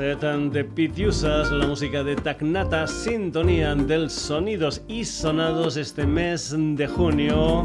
de 0.00 0.64
Pitiusas, 0.64 1.52
la 1.52 1.66
música 1.66 2.02
de 2.02 2.16
Tacnata, 2.16 2.86
sintonía 2.86 3.74
del 3.74 4.08
sonidos 4.08 4.80
y 4.88 5.04
sonados 5.04 5.76
este 5.76 6.06
mes 6.06 6.56
de 6.56 6.86
junio 6.86 7.64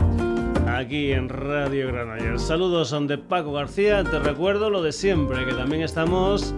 aquí 0.68 1.14
en 1.14 1.30
Radio 1.30 1.88
Granollers. 1.88 2.42
Saludos 2.42 2.90
son 2.90 3.08
de 3.08 3.18
Paco 3.18 3.54
García, 3.54 4.04
te 4.04 4.20
recuerdo 4.20 4.70
lo 4.70 4.84
de 4.84 4.92
siempre, 4.92 5.46
que 5.46 5.54
también 5.54 5.84
estamos 5.84 6.54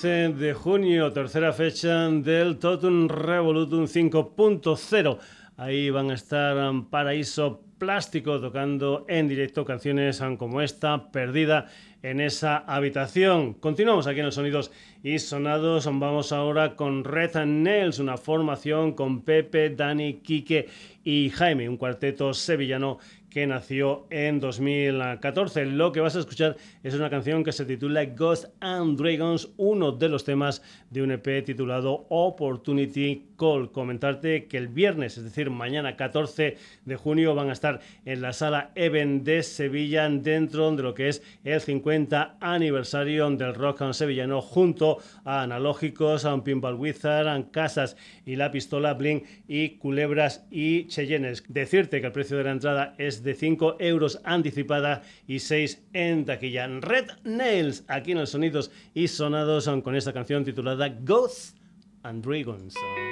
15 0.03 0.33
de 0.33 0.53
junio, 0.53 1.13
tercera 1.13 1.53
fecha 1.53 2.09
del 2.09 2.59
Totum 2.59 3.07
Revolutum 3.07 3.85
5.0. 3.85 5.19
Ahí 5.57 5.91
van 5.91 6.11
a 6.11 6.15
estar 6.15 6.57
Paraíso 6.91 7.61
Plástico 7.79 8.41
tocando 8.41 9.05
en 9.09 9.29
directo 9.29 9.65
canciones 9.65 10.21
como 10.39 10.61
esta, 10.61 11.13
Perdida 11.13 11.69
en 12.03 12.21
esa 12.21 12.57
habitación. 12.57 13.55
Continuamos 13.55 14.09
aquí 14.09 14.19
en 14.19 14.27
los 14.27 14.35
sonidos 14.35 14.73
y 15.05 15.21
sonados. 15.21 15.87
Vamos 15.87 16.33
ahora 16.33 16.75
con 16.75 17.05
Red 17.05 17.37
Nails, 17.45 18.01
una 18.01 18.17
formación 18.17 18.95
con 18.95 19.23
Pepe, 19.23 19.71
Dani, 19.71 20.15
Quique 20.15 20.69
y 21.05 21.31
Jaime, 21.31 21.69
un 21.69 21.77
cuarteto 21.77 22.35
sevillano 22.35 22.99
que 23.33 23.47
nació 23.47 24.07
en 24.11 24.41
2014. 24.41 25.65
Lo 25.65 25.91
que 25.91 26.01
vas 26.01 26.15
a 26.17 26.19
escuchar 26.19 26.57
es 26.83 26.93
una 26.93 27.09
canción 27.09 27.43
que 27.43 27.53
se 27.53 27.65
titula 27.65 28.05
Ghost 28.05 28.45
and 28.61 29.01
Dragons, 29.01 29.49
uno 29.57 29.91
de 29.91 30.11
los 30.11 30.25
temas 30.25 30.61
de 30.91 31.03
un 31.03 31.13
EP 31.13 31.43
titulado 31.43 32.05
Opportunity 32.11 33.32
Call. 33.43 33.73
Comentarte 33.73 34.47
que 34.47 34.57
el 34.57 34.69
viernes, 34.69 35.19
es 35.19 35.25
decir, 35.25 35.51
mañana 35.51 35.97
14 35.97 36.57
de 36.85 36.97
junio, 36.97 37.35
van 37.35 37.51
a 37.51 37.53
estar 37.53 37.81
en 38.05 38.23
la 38.23 38.33
sala 38.33 38.71
Even 38.77 39.25
de 39.25 39.43
Sevilla 39.43 40.09
dentro 40.09 40.71
de 40.71 40.83
lo 40.85 40.95
que 40.95 41.09
es 41.09 41.25
el 41.43 41.61
50 41.61 42.37
aniversario 42.39 43.29
del 43.31 43.57
rock 43.57 43.83
and 43.83 43.95
sevillano 43.95 44.41
junto 44.41 44.99
a 45.25 45.43
Analógicos, 45.43 46.25
a 46.25 46.35
un 46.35 46.45
Pinball 46.45 46.77
Wizard, 46.77 47.27
a 47.27 47.51
Casas 47.51 47.97
y 48.25 48.37
la 48.37 48.53
Pistola 48.53 48.95
Blink 48.95 49.25
y 49.49 49.71
Culebras 49.71 50.47
y 50.49 50.87
Cheyennes. 50.87 51.43
Decirte 51.49 52.01
que 52.01 52.07
el 52.07 52.13
precio 52.13 52.37
de 52.37 52.45
la 52.45 52.53
entrada 52.53 52.95
es 52.97 53.25
de 53.25 53.35
5 53.35 53.79
euros 53.81 54.21
anticipada 54.23 55.03
y 55.27 55.41
6 55.41 55.83
en 55.95 56.25
taquilla. 56.27 56.69
Red 56.69 57.07
Nails, 57.25 57.85
aquí 57.89 58.13
en 58.13 58.19
los 58.19 58.31
sonidos 58.31 58.71
y 58.95 59.09
sonados 59.09 59.69
con 59.83 59.97
esta 59.97 60.13
canción 60.13 60.45
titulada 60.45 60.89
Ghosts 60.89 61.57
and 62.05 62.25
Dragons. 62.25 62.75
dragons. 62.75 63.12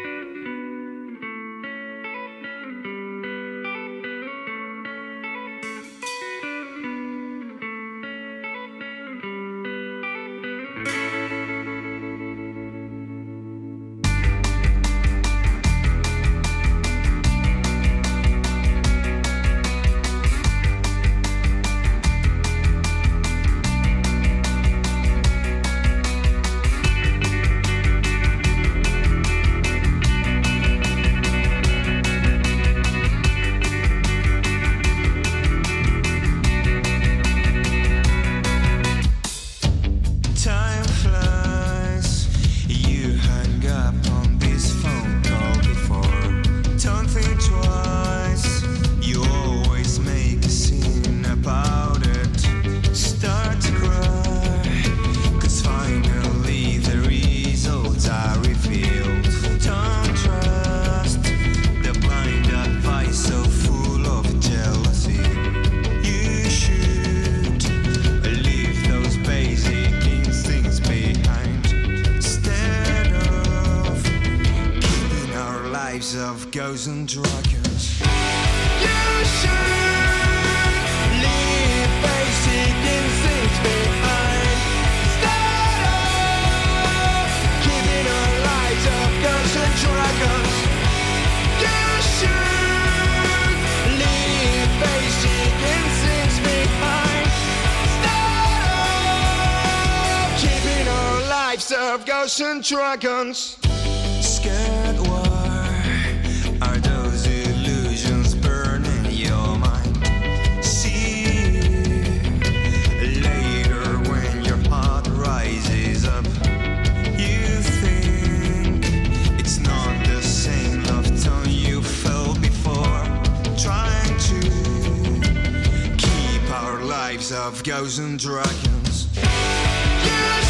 of 127.51 127.65
Ghosts 127.65 127.99
and 127.99 128.17
Dragons. 128.17 129.09
You 129.17 129.23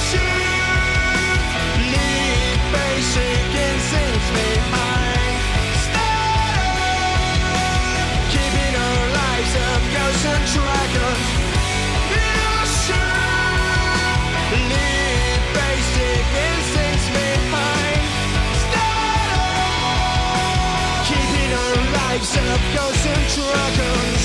should 0.07 0.21
leave 1.93 2.61
basic 2.77 3.41
instincts 3.67 4.31
behind. 4.37 5.41
Started 5.87 6.67
keeping 8.33 8.75
our 8.85 9.05
lives 9.21 9.55
of 9.69 9.81
Ghosts 9.97 10.27
and 10.35 10.45
Dragons. 10.57 11.25
You 12.13 12.29
should 12.85 13.09
basic 15.57 16.21
instincts 16.49 17.09
behind. 17.17 18.03
Keeping 21.09 21.53
our 21.65 21.77
lives 21.97 22.33
of 22.37 22.61
Ghosts 22.77 23.07
and 23.07 23.25
Dragons. 23.35 24.20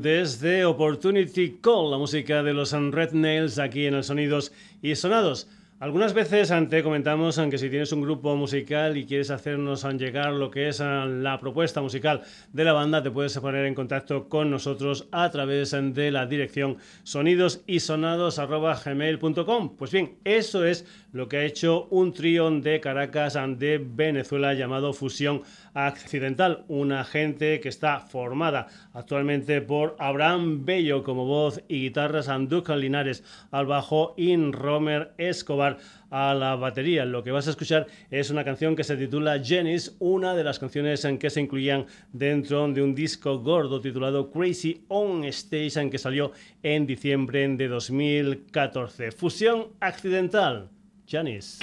Desde 0.00 0.64
Opportunity 0.64 1.58
Call, 1.60 1.92
la 1.92 1.98
música 1.98 2.42
de 2.42 2.52
los 2.52 2.72
Red 2.72 3.12
Nails 3.12 3.56
aquí 3.58 3.86
en 3.86 3.94
el 3.94 4.02
Sonidos 4.02 4.50
y 4.82 4.96
Sonados. 4.96 5.48
Algunas 5.78 6.12
veces 6.14 6.52
te 6.70 6.82
comentamos 6.82 7.38
que 7.50 7.58
si 7.58 7.68
tienes 7.68 7.92
un 7.92 8.00
grupo 8.00 8.34
musical 8.36 8.96
y 8.96 9.04
quieres 9.06 9.30
hacernos 9.30 9.84
llegar 9.84 10.32
lo 10.32 10.50
que 10.50 10.68
es 10.68 10.80
la 10.80 11.38
propuesta 11.40 11.82
musical 11.82 12.22
de 12.52 12.64
la 12.64 12.72
banda, 12.72 13.02
te 13.02 13.10
puedes 13.10 13.36
poner 13.38 13.66
en 13.66 13.74
contacto 13.74 14.28
con 14.28 14.50
nosotros 14.50 15.08
a 15.12 15.30
través 15.30 15.72
de 15.72 16.10
la 16.10 16.24
dirección 16.26 16.78
sonidosisonados.gmail.com. 17.02 19.76
Pues 19.76 19.92
bien, 19.92 20.16
eso 20.24 20.64
es 20.64 20.86
lo 21.14 21.28
que 21.28 21.36
ha 21.36 21.44
hecho 21.44 21.86
un 21.90 22.12
trío 22.12 22.50
de 22.50 22.80
Caracas 22.80 23.38
de 23.56 23.78
Venezuela 23.78 24.52
llamado 24.52 24.92
Fusión 24.92 25.42
Accidental, 25.72 26.64
una 26.66 27.04
gente 27.04 27.60
que 27.60 27.68
está 27.68 28.00
formada 28.00 28.66
actualmente 28.92 29.60
por 29.60 29.94
Abraham 30.00 30.64
Bello 30.64 31.04
como 31.04 31.24
voz 31.24 31.62
y 31.68 31.82
guitarras, 31.82 32.28
Andúcar 32.28 32.78
Linares 32.78 33.22
al 33.52 33.66
bajo 33.66 34.14
y 34.16 34.34
Romer 34.36 35.12
Escobar 35.16 35.78
a 36.10 36.34
la 36.34 36.56
batería. 36.56 37.04
Lo 37.04 37.22
que 37.22 37.30
vas 37.30 37.46
a 37.46 37.50
escuchar 37.50 37.86
es 38.10 38.30
una 38.30 38.44
canción 38.44 38.74
que 38.74 38.82
se 38.82 38.96
titula 38.96 39.38
Jennys, 39.38 39.94
una 40.00 40.34
de 40.34 40.42
las 40.42 40.58
canciones 40.58 41.04
en 41.04 41.18
que 41.18 41.30
se 41.30 41.40
incluían 41.40 41.86
dentro 42.12 42.66
de 42.72 42.82
un 42.82 42.92
disco 42.92 43.38
gordo 43.38 43.80
titulado 43.80 44.32
Crazy 44.32 44.84
on 44.88 45.22
Stage, 45.26 45.90
que 45.90 45.98
salió 45.98 46.32
en 46.64 46.86
diciembre 46.88 47.46
de 47.56 47.68
2014. 47.68 49.12
Fusión 49.12 49.68
accidental. 49.78 50.73
Janice. 51.06 51.58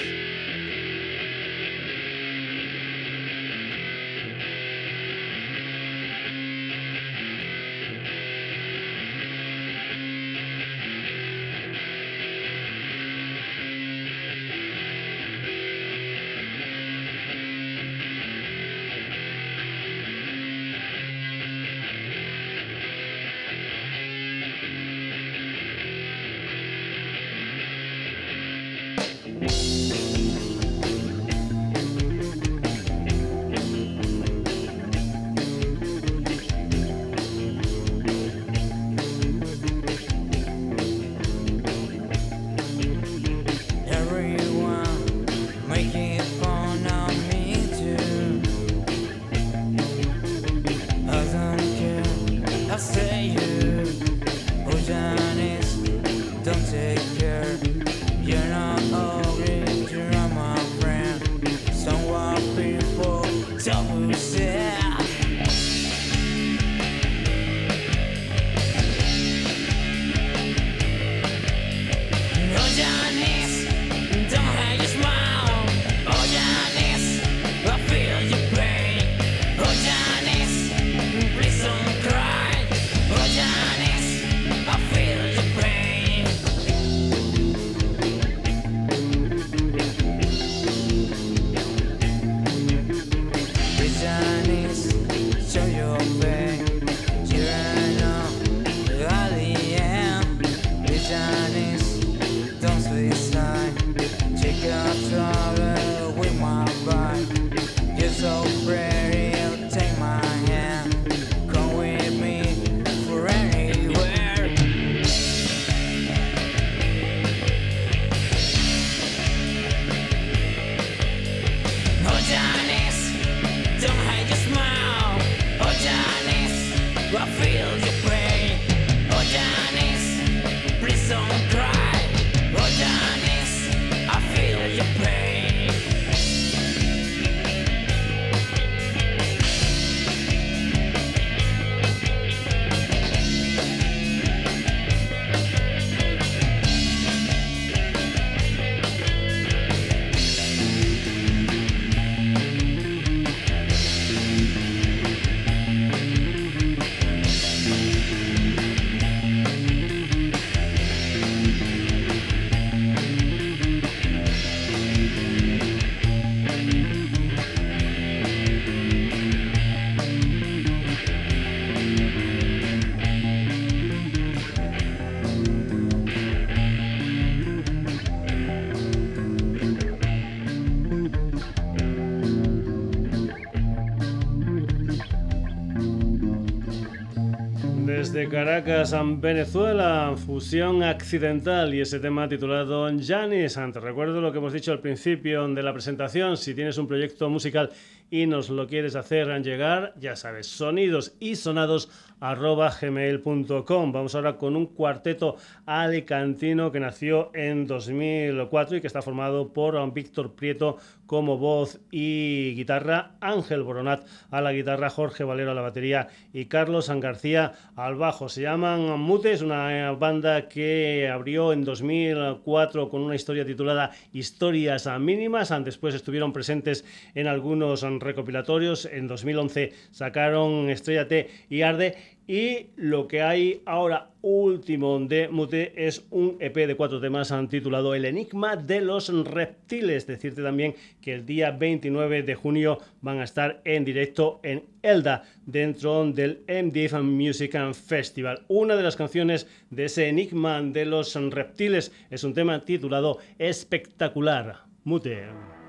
Janis. 188.14 188.30
Caracas, 188.30 188.96
Venezuela, 189.22 190.14
fusión 190.26 190.84
accidental 190.84 191.74
y 191.74 191.82
ese 191.82 192.00
tema 192.00 192.28
titulado 192.28 192.90
Janis. 193.00 193.56
Te 193.56 193.80
recuerdo 193.80 194.20
lo 194.22 194.32
que 194.32 194.40
hemos 194.40 194.54
dicho 194.54 194.72
al 194.72 194.80
principio 194.80 195.48
de 195.48 195.64
la 195.64 195.72
presentación. 195.74 196.36
Si 196.38 196.54
tienes 196.54 196.78
un 196.78 196.88
proyecto 196.88 197.30
musical 197.30 197.70
y 198.10 198.26
nos 198.26 198.50
lo 198.50 198.68
quieres 198.68 198.96
hacer 198.96 199.28
llegar, 199.42 199.94
ya 199.98 200.16
sabes, 200.16 200.48
sonidos 200.48 201.16
y 201.20 201.36
sonados 201.36 201.90
gmail.com. 202.20 203.92
Vamos 203.92 204.16
ahora 204.16 204.38
con 204.38 204.56
un 204.56 204.68
cuarteto 204.68 205.38
alicantino 205.66 206.72
que 206.72 206.80
nació 206.80 207.32
en 207.34 207.66
2004 207.66 208.78
y 208.78 208.82
que 208.82 208.88
está 208.88 209.02
formado 209.02 209.54
por 209.54 209.92
Víctor 209.94 210.36
Prieto 210.36 210.78
como 211.12 211.38
voz 211.38 211.82
y 211.92 212.54
guitarra, 212.56 213.18
Ángel 213.20 213.64
Boronat 213.64 214.08
a 214.30 214.40
la 214.40 214.54
guitarra, 214.54 214.90
Jorge 214.90 215.26
Valero 215.26 215.52
a 215.52 215.54
la 215.54 215.60
batería 215.60 216.08
y 216.32 216.46
Carlos 216.46 216.86
San 216.86 217.02
García 217.02 217.52
al 217.76 217.96
bajo. 217.96 218.30
Se 218.30 218.44
llaman 218.44 218.98
Mutes, 218.98 219.42
una 219.42 219.92
banda 219.92 220.48
que 220.48 221.10
abrió 221.14 221.52
en 221.52 221.66
2004 221.66 222.88
con 222.88 223.02
una 223.02 223.16
historia 223.16 223.44
titulada 223.44 223.92
Historias 224.14 224.88
mínimas. 225.02 225.54
Después 225.66 225.96
estuvieron 225.96 226.32
presentes 226.32 226.86
en 227.14 227.28
algunos 227.28 227.82
recopilatorios. 227.82 228.86
En 228.86 229.08
2011 229.08 229.74
sacaron 229.92 230.70
Estrella 230.70 231.10
T 231.10 231.30
y 231.50 231.64
Arde. 231.64 231.98
Y 232.32 232.68
lo 232.78 233.10
que 233.10 233.22
hay 233.22 233.62
ahora 233.66 234.12
último 234.22 234.98
de 235.02 235.28
Mute 235.28 235.74
es 235.76 236.06
un 236.12 236.38
EP 236.40 236.56
de 236.66 236.76
cuatro 236.76 237.02
temas 237.02 237.34
titulado 237.50 237.94
El 237.94 238.06
Enigma 238.06 238.56
de 238.56 238.80
los 238.80 239.10
Reptiles. 239.26 240.08
Decirte 240.08 240.42
también 240.42 240.74
que 241.02 241.14
el 241.14 241.26
día 241.26 241.52
29 241.52 242.24
de 242.24 242.36
junio 242.36 242.80
van 243.02 243.20
a 243.20 243.26
estar 243.26 243.60
en 243.66 243.84
directo 243.84 244.40
en 244.44 244.64
Elda 244.82 245.24
dentro 245.46 246.10
del 246.10 246.46
MDF 246.48 247.02
Music 247.02 247.54
Festival. 247.74 248.46
Una 248.48 248.78
de 248.78 248.84
las 248.84 248.96
canciones 248.96 249.46
de 249.70 249.84
ese 249.84 250.08
Enigma 250.08 250.62
de 250.62 250.86
los 250.86 251.14
Reptiles 251.14 251.92
es 252.10 252.24
un 252.24 252.34
tema 252.34 252.62
titulado 252.62 253.18
Espectacular. 253.40 254.62
Mute. 254.86 255.61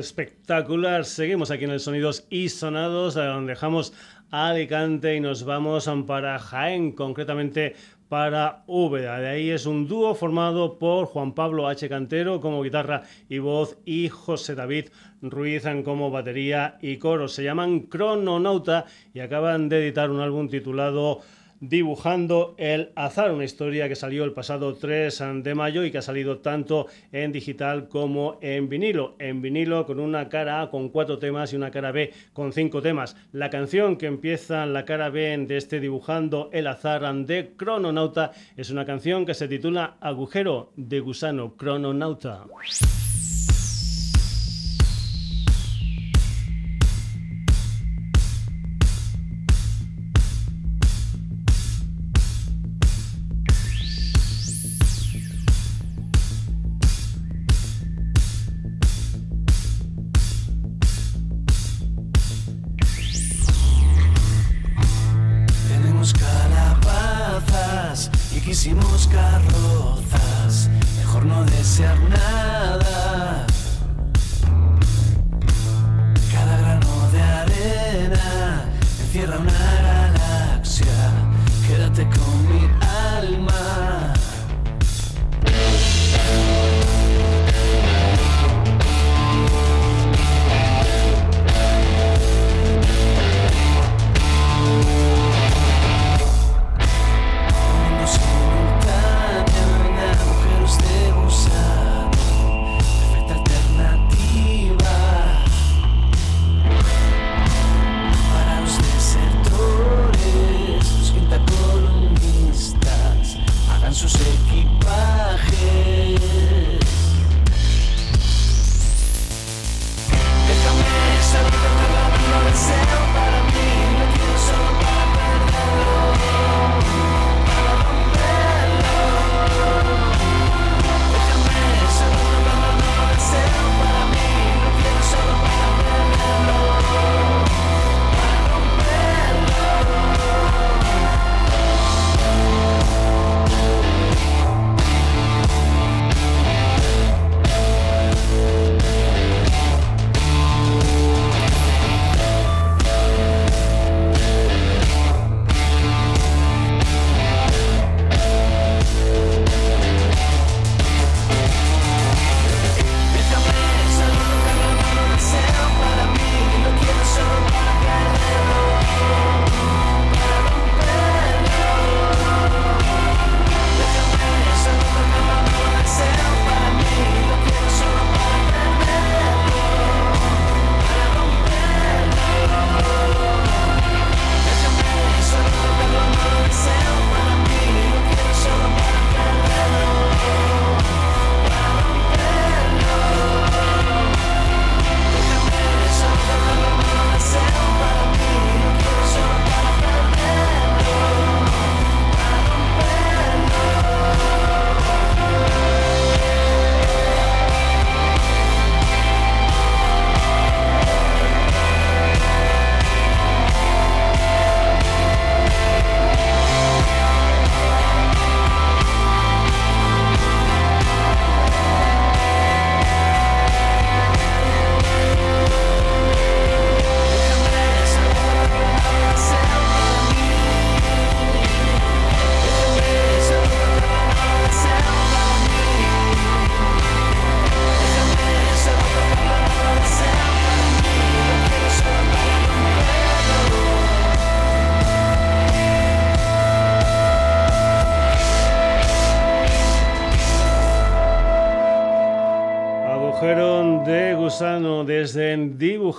Espectacular. 0.00 1.04
Seguimos 1.04 1.50
aquí 1.50 1.64
en 1.64 1.70
el 1.70 1.80
Sonidos 1.80 2.26
y 2.30 2.48
Sonados, 2.48 3.14
donde 3.14 3.52
dejamos 3.52 3.92
Alicante 4.30 5.14
y 5.16 5.20
nos 5.20 5.44
vamos 5.44 5.90
para 6.06 6.38
Jaén, 6.38 6.92
concretamente 6.92 7.74
para 8.08 8.64
Úbeda. 8.66 9.20
De 9.20 9.28
ahí 9.28 9.50
es 9.50 9.66
un 9.66 9.86
dúo 9.86 10.14
formado 10.14 10.78
por 10.78 11.06
Juan 11.06 11.32
Pablo 11.32 11.68
H. 11.68 11.88
Cantero 11.88 12.40
como 12.40 12.62
guitarra 12.62 13.02
y 13.28 13.38
voz 13.38 13.78
y 13.84 14.08
José 14.08 14.54
David 14.54 14.86
Ruiz 15.22 15.64
como 15.84 16.10
batería 16.10 16.78
y 16.80 16.96
coro. 16.96 17.28
Se 17.28 17.44
llaman 17.44 17.80
Crononauta 17.80 18.86
y 19.14 19.20
acaban 19.20 19.68
de 19.68 19.78
editar 19.78 20.10
un 20.10 20.20
álbum 20.20 20.48
titulado 20.48 21.20
dibujando 21.60 22.54
el 22.58 22.90
azar, 22.94 23.30
una 23.32 23.44
historia 23.44 23.88
que 23.88 23.94
salió 23.94 24.24
el 24.24 24.32
pasado 24.32 24.74
3 24.74 25.22
de 25.42 25.54
mayo 25.54 25.84
y 25.84 25.90
que 25.90 25.98
ha 25.98 26.02
salido 26.02 26.38
tanto 26.38 26.86
en 27.12 27.32
digital 27.32 27.88
como 27.88 28.38
en 28.40 28.68
vinilo. 28.68 29.14
En 29.18 29.42
vinilo 29.42 29.86
con 29.86 30.00
una 30.00 30.28
cara 30.28 30.62
A 30.62 30.70
con 30.70 30.88
cuatro 30.88 31.18
temas 31.18 31.52
y 31.52 31.56
una 31.56 31.70
cara 31.70 31.92
B 31.92 32.12
con 32.32 32.52
cinco 32.52 32.82
temas. 32.82 33.16
La 33.32 33.50
canción 33.50 33.96
que 33.96 34.06
empieza 34.06 34.66
la 34.66 34.84
cara 34.84 35.10
B 35.10 35.20
de 35.46 35.56
este 35.56 35.80
dibujando 35.80 36.48
el 36.52 36.66
azar 36.66 37.00
de 37.00 37.52
Crononauta 37.56 38.32
es 38.56 38.70
una 38.70 38.84
canción 38.84 39.26
que 39.26 39.34
se 39.34 39.48
titula 39.48 39.96
Agujero 40.00 40.72
de 40.76 41.00
gusano 41.00 41.56
Crononauta. 41.56 42.44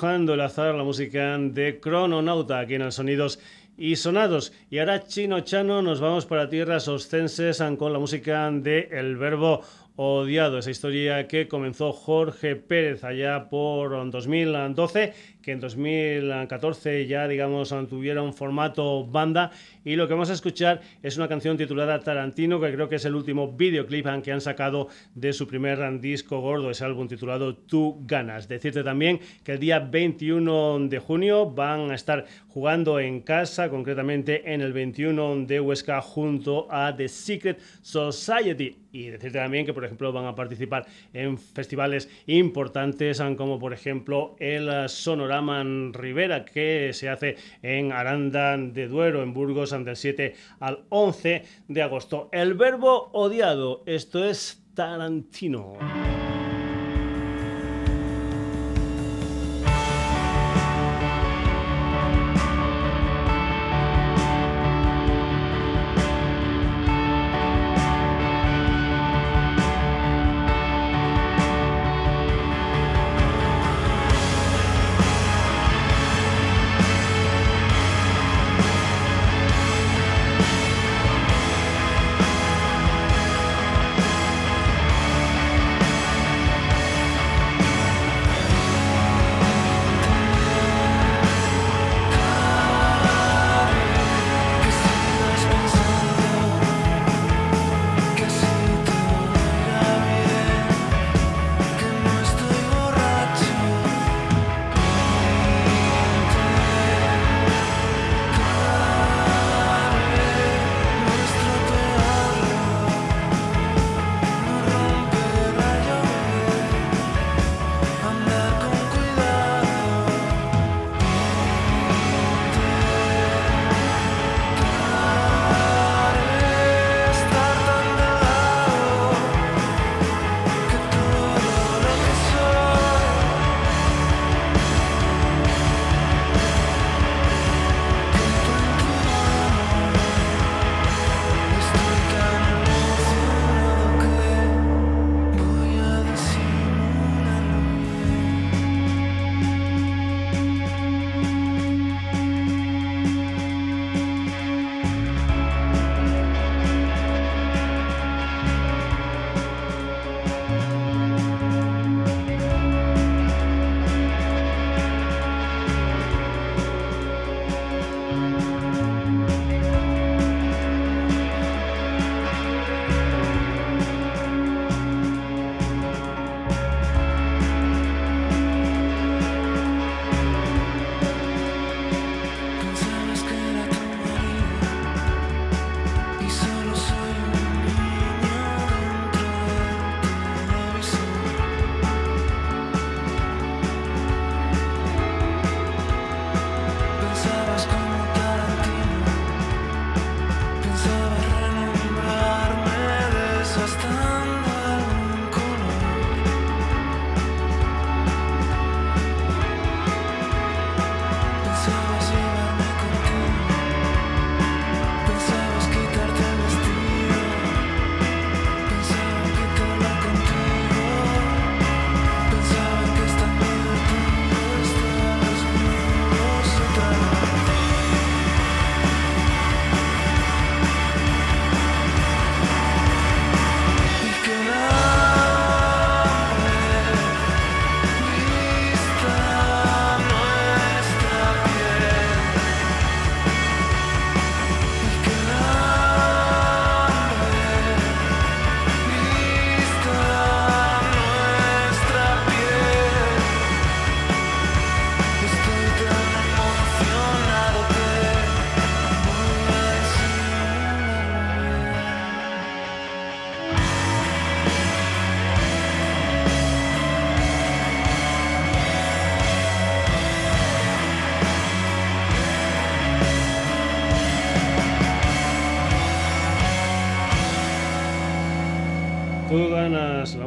Dibujando 0.01 0.33
el 0.33 0.41
Azar, 0.41 0.73
la 0.73 0.83
música 0.83 1.37
de 1.37 1.79
Crononauta, 1.79 2.57
aquí 2.57 2.73
en 2.73 2.81
el 2.81 2.91
Sonidos 2.91 3.37
y 3.77 3.97
Sonados. 3.97 4.51
Y 4.71 4.79
ahora, 4.79 5.03
Chino 5.03 5.41
Chano, 5.41 5.83
nos 5.83 5.99
vamos 5.99 6.25
para 6.25 6.49
tierras 6.49 6.87
ostenses 6.87 7.61
con 7.77 7.93
la 7.93 7.99
música 7.99 8.49
de 8.49 8.89
El 8.91 9.15
Verbo 9.17 9.61
Odiado, 9.97 10.57
esa 10.57 10.71
historia 10.71 11.27
que 11.27 11.47
comenzó 11.47 11.93
Jorge 11.93 12.55
Pérez 12.55 13.03
allá 13.03 13.47
por 13.47 13.91
2012 14.09 15.13
que 15.41 15.51
en 15.51 15.59
2014 15.59 17.07
ya, 17.07 17.27
digamos, 17.27 17.73
tuvieron 17.89 18.33
formato 18.33 19.05
banda. 19.05 19.51
Y 19.83 19.95
lo 19.95 20.07
que 20.07 20.13
vamos 20.13 20.29
a 20.29 20.33
escuchar 20.33 20.81
es 21.01 21.17
una 21.17 21.27
canción 21.27 21.57
titulada 21.57 21.99
Tarantino, 21.99 22.59
que 22.59 22.71
creo 22.73 22.89
que 22.89 22.95
es 22.95 23.05
el 23.05 23.15
último 23.15 23.51
videoclip 23.51 24.05
que 24.23 24.31
han 24.31 24.41
sacado 24.41 24.87
de 25.15 25.33
su 25.33 25.47
primer 25.47 25.99
disco 25.99 26.39
gordo, 26.39 26.71
ese 26.71 26.85
álbum 26.85 27.07
titulado 27.07 27.55
Tú 27.55 28.01
Ganas. 28.05 28.47
Decirte 28.47 28.83
también 28.83 29.19
que 29.43 29.53
el 29.53 29.59
día 29.59 29.79
21 29.79 30.87
de 30.87 30.99
junio 30.99 31.49
van 31.49 31.91
a 31.91 31.95
estar 31.95 32.25
jugando 32.47 32.99
en 32.99 33.21
casa, 33.21 33.69
concretamente 33.69 34.53
en 34.53 34.61
el 34.61 34.73
21 34.73 35.45
de 35.45 35.59
Huesca, 35.59 36.01
junto 36.01 36.67
a 36.69 36.95
The 36.95 37.07
Secret 37.07 37.59
Society 37.81 38.81
y 38.91 39.07
decirte 39.07 39.39
también 39.39 39.65
que, 39.65 39.73
por 39.73 39.85
ejemplo, 39.85 40.11
van 40.11 40.25
a 40.25 40.35
participar 40.35 40.85
en 41.13 41.37
festivales 41.37 42.09
importantes, 42.27 43.21
como 43.37 43.59
por 43.59 43.73
ejemplo 43.73 44.35
el 44.39 44.89
Sonoraman 45.31 45.93
Rivera, 45.93 46.43
que 46.43 46.91
se 46.93 47.07
hace 47.07 47.37
en 47.61 47.93
Aranda 47.93 48.57
de 48.57 48.87
Duero, 48.87 49.23
en 49.23 49.33
Burgos, 49.33 49.71
del 49.71 49.95
7 49.95 50.35
al 50.59 50.83
11 50.89 51.43
de 51.69 51.81
agosto. 51.81 52.27
El 52.33 52.55
verbo 52.55 53.09
odiado, 53.13 53.81
esto 53.85 54.25
es 54.25 54.61
Tarantino. 54.75 55.77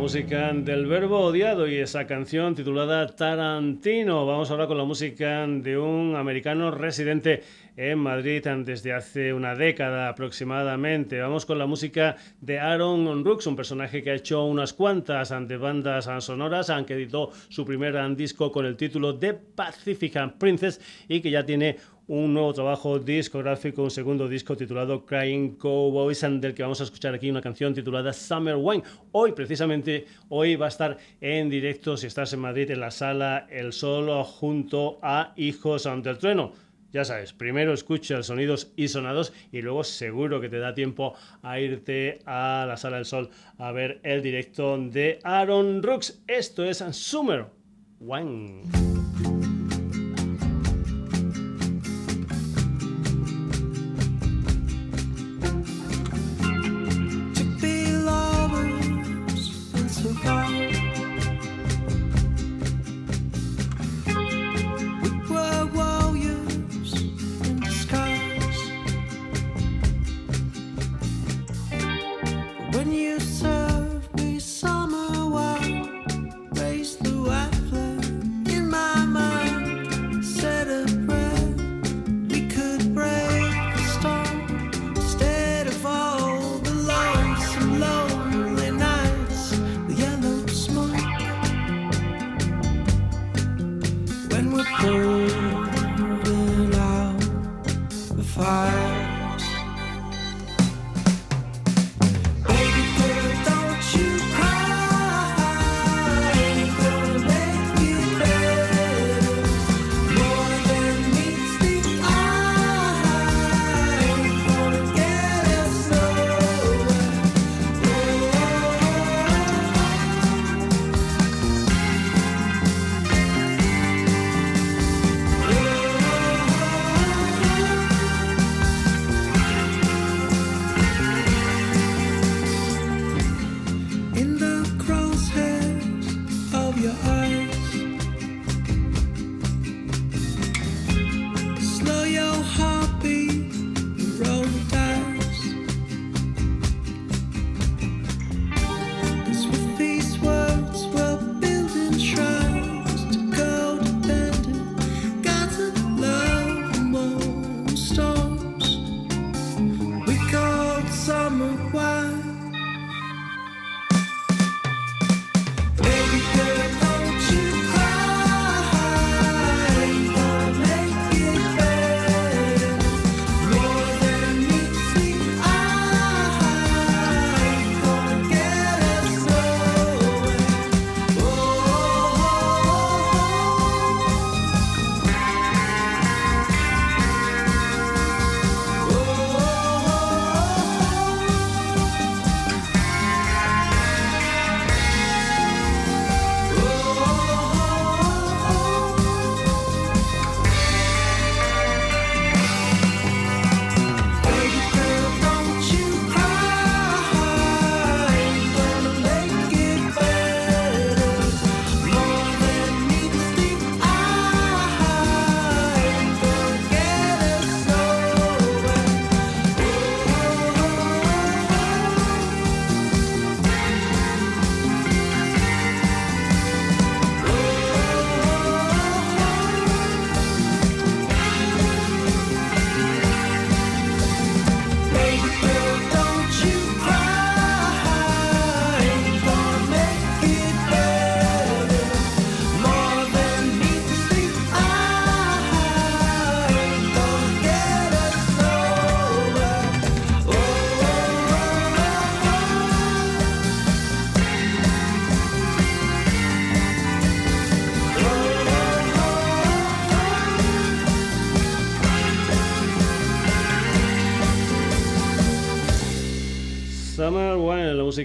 Música 0.04 0.52
del 0.52 0.84
verbo 0.84 1.18
odiado 1.20 1.66
y 1.66 1.76
esa 1.76 2.06
canción 2.06 2.54
titulada 2.54 3.06
Tarantino. 3.06 4.26
Vamos 4.26 4.50
ahora 4.50 4.66
con 4.66 4.76
la 4.76 4.84
música 4.84 5.46
de 5.46 5.78
un 5.78 6.14
americano 6.14 6.70
residente 6.70 7.42
en 7.74 7.98
Madrid 8.00 8.46
desde 8.66 8.92
hace 8.92 9.32
una 9.32 9.54
década 9.54 10.10
aproximadamente. 10.10 11.20
Vamos 11.20 11.46
con 11.46 11.58
la 11.58 11.64
música 11.64 12.16
de 12.38 12.58
Aaron 12.58 13.24
Rooks, 13.24 13.46
un 13.46 13.56
personaje 13.56 14.02
que 14.02 14.10
ha 14.10 14.14
hecho 14.14 14.44
unas 14.44 14.74
cuantas 14.74 15.32
ante 15.32 15.56
bandas 15.56 16.06
sonoras, 16.22 16.68
aunque 16.68 16.92
editó 16.92 17.30
su 17.48 17.64
primer 17.64 17.94
disco 18.14 18.52
con 18.52 18.66
el 18.66 18.76
título 18.76 19.14
de 19.14 19.32
Pacific 19.32 20.36
Princess 20.38 20.82
y 21.08 21.22
que 21.22 21.30
ya 21.30 21.46
tiene 21.46 21.78
un 22.06 22.34
nuevo 22.34 22.52
trabajo 22.52 22.98
discográfico, 22.98 23.82
un 23.82 23.90
segundo 23.90 24.28
disco 24.28 24.56
titulado 24.56 25.04
Crying 25.06 25.56
Cowboys, 25.56 26.20
del 26.20 26.54
que 26.54 26.62
vamos 26.62 26.80
a 26.80 26.84
escuchar 26.84 27.14
aquí 27.14 27.30
una 27.30 27.40
canción 27.40 27.72
titulada 27.72 28.12
Summer 28.12 28.56
Wine. 28.56 28.82
Hoy, 29.12 29.32
precisamente, 29.32 30.06
hoy 30.28 30.56
va 30.56 30.66
a 30.66 30.68
estar 30.68 30.98
en 31.20 31.48
directo, 31.48 31.96
si 31.96 32.06
estás 32.06 32.32
en 32.32 32.40
Madrid, 32.40 32.70
en 32.70 32.80
la 32.80 32.90
sala 32.90 33.46
El 33.50 33.72
Sol, 33.72 34.10
junto 34.24 34.98
a 35.02 35.32
Hijos 35.36 35.86
ante 35.86 36.10
el 36.10 36.18
Trueno. 36.18 36.52
Ya 36.92 37.04
sabes, 37.04 37.32
primero 37.32 37.72
escucha 37.72 38.22
sonidos 38.22 38.70
y 38.76 38.86
sonados 38.86 39.32
y 39.50 39.62
luego 39.62 39.82
seguro 39.82 40.40
que 40.40 40.48
te 40.48 40.60
da 40.60 40.74
tiempo 40.74 41.14
a 41.42 41.58
irte 41.58 42.20
a 42.24 42.66
la 42.68 42.76
Sala 42.76 42.98
del 42.98 43.04
Sol 43.04 43.30
a 43.58 43.72
ver 43.72 43.98
el 44.04 44.22
directo 44.22 44.78
de 44.78 45.18
Aaron 45.24 45.82
Rooks. 45.82 46.22
Esto 46.28 46.62
es 46.62 46.84
Summer 46.92 47.46
Wine. 47.98 48.93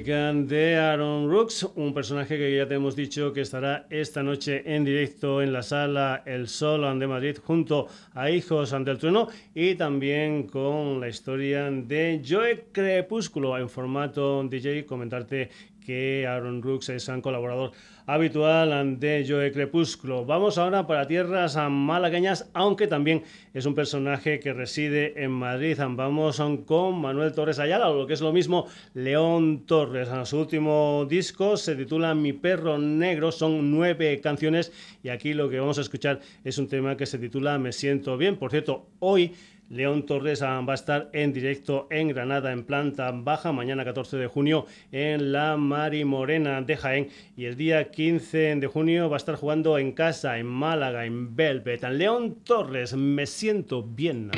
De 0.04 0.78
Aaron 0.78 1.30
Rooks, 1.30 1.72
un 1.76 1.94
personaje 1.94 2.38
que 2.38 2.56
ya 2.56 2.66
te 2.66 2.76
hemos 2.76 2.96
dicho 2.96 3.34
que 3.34 3.42
estará 3.42 3.86
esta 3.90 4.24
noche 4.24 4.64
en 4.74 4.86
directo 4.86 5.42
en 5.42 5.52
la 5.52 5.62
sala 5.62 6.24
El 6.26 6.48
Sol 6.48 6.98
de 6.98 7.06
Madrid 7.06 7.38
junto 7.44 7.88
a 8.14 8.32
Hijos 8.32 8.72
ante 8.72 8.92
el 8.92 8.98
Trueno 8.98 9.28
y 9.54 9.76
también 9.76 10.44
con 10.48 11.02
la 11.02 11.10
historia 11.10 11.70
de 11.70 12.22
Joe 12.26 12.68
Crepúsculo 12.72 13.58
en 13.58 13.68
formato 13.68 14.42
DJ. 14.44 14.86
Comentarte 14.86 15.50
que 15.86 16.26
Aaron 16.26 16.62
Rooks 16.62 16.90
es 16.90 17.08
un 17.10 17.20
colaborador 17.20 17.72
habitual 18.10 19.00
de 19.00 19.24
Joe 19.28 19.52
Crepúsculo. 19.52 20.26
Vamos 20.26 20.58
ahora 20.58 20.88
para 20.88 21.06
tierras 21.06 21.56
malagueñas, 21.70 22.50
aunque 22.56 22.88
también 22.88 23.22
es 23.54 23.68
un 23.68 23.76
personaje 23.76 24.40
que 24.40 24.52
reside 24.52 25.24
en 25.24 25.30
Madrid. 25.30 25.78
Vamos 25.80 26.42
con 26.66 27.00
Manuel 27.00 27.34
Torres 27.34 27.60
Ayala, 27.60 27.88
o 27.88 27.96
lo 27.96 28.08
que 28.08 28.14
es 28.14 28.22
lo 28.22 28.34
mismo, 28.34 28.66
León 28.96 29.64
Torres. 29.68 30.10
Su 30.24 30.40
último 30.40 31.06
disco 31.08 31.56
se 31.56 31.76
titula 31.76 32.16
Mi 32.16 32.34
perro 32.34 32.80
negro, 32.80 33.32
son 33.32 33.70
nueve 33.70 34.20
canciones 34.22 34.72
y 35.04 35.10
aquí 35.10 35.36
lo 35.36 35.48
que 35.48 35.60
vamos 35.60 35.78
a 35.78 35.82
escuchar 35.82 36.20
es 36.44 36.58
un 36.58 36.68
tema 36.68 36.98
que 36.98 37.06
se 37.06 37.20
titula 37.20 37.60
Me 37.60 37.72
siento 37.72 38.18
bien. 38.18 38.38
Por 38.38 38.50
cierto, 38.50 38.88
hoy 38.98 39.34
León 39.70 40.06
Torres 40.06 40.42
va 40.42 40.72
a 40.72 40.74
estar 40.74 41.10
en 41.14 41.32
directo 41.32 41.88
en 41.92 42.08
Granada, 42.10 42.52
en 42.52 42.64
planta 42.64 43.12
baja, 43.12 43.52
mañana 43.52 43.86
14 43.86 44.18
de 44.18 44.28
junio 44.28 44.66
en 44.92 45.32
la 45.32 45.58
Mari 45.58 46.06
Morena 46.06 46.62
de 46.62 46.76
Jaén 46.76 47.10
y 47.38 47.46
el 47.46 47.56
día 47.56 47.92
15 47.92 48.56
de 48.56 48.68
junio 48.68 49.10
va 49.10 49.18
a 49.18 49.18
estar 49.18 49.36
jugando 49.36 49.78
en 49.78 49.92
casa, 49.92 50.40
en 50.40 50.48
Málaga, 50.48 51.06
en 51.06 51.36
Velvet. 51.36 51.84
León 51.84 52.38
Torres, 52.44 52.96
me 52.96 53.26
siento 53.26 53.84
bien. 53.84 54.32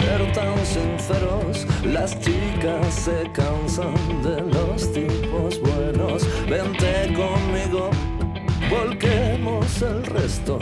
Ser 0.00 0.32
tan 0.32 0.56
sinceros, 0.66 1.66
las 1.84 2.18
chicas 2.20 2.94
se 2.94 3.30
cansan 3.32 3.94
de 4.22 4.42
los 4.42 4.92
tipos 4.92 5.60
buenos. 5.60 6.26
Vente 6.48 7.14
conmigo, 7.14 7.90
volquemos 8.70 9.82
el 9.82 10.04
resto. 10.06 10.58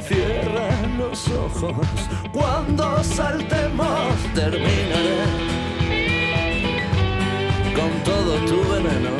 Cierra 0.00 0.68
los 0.96 1.28
ojos, 1.28 1.86
cuando 2.32 3.02
saltemos 3.02 4.14
terminaré 4.34 5.22
con 7.74 7.90
todo 8.04 8.36
tu 8.46 8.58
veneno. 8.72 9.16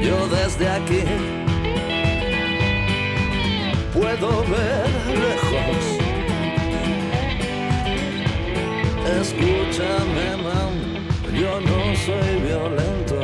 Yo 0.00 0.28
desde 0.28 0.68
aquí 0.68 1.39
puedo 4.00 4.42
ver 4.44 4.90
lejos. 5.24 5.84
Escúchame, 9.20 10.28
man, 10.44 10.74
yo 11.34 11.60
no 11.60 11.78
soy 12.06 12.32
violento. 12.48 13.18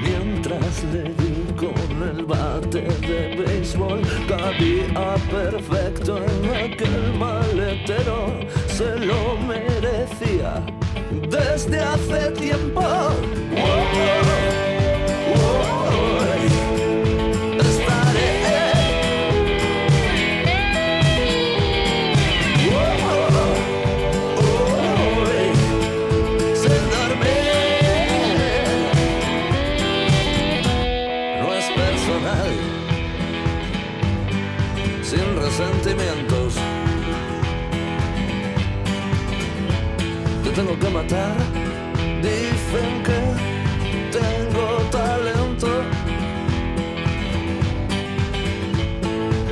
Mientras 0.00 0.84
le 0.92 1.02
di 1.20 1.52
con 1.56 2.02
el 2.10 2.24
bate 2.24 2.82
de 2.82 3.42
béisbol, 3.42 4.02
cabía 4.28 5.16
perfecto 5.30 6.18
en 6.18 6.72
aquel 6.72 7.14
maletero 7.18 8.38
se 8.68 8.96
lo 9.00 9.36
merecía 9.38 10.64
desde 11.28 11.80
hace 11.80 12.30
tiempo. 12.32 12.82
Tengo 40.54 40.78
que 40.78 40.88
matar. 40.88 41.34
Dicen 42.22 43.02
que 43.02 43.20
tengo 44.16 44.66
talento. 44.90 45.68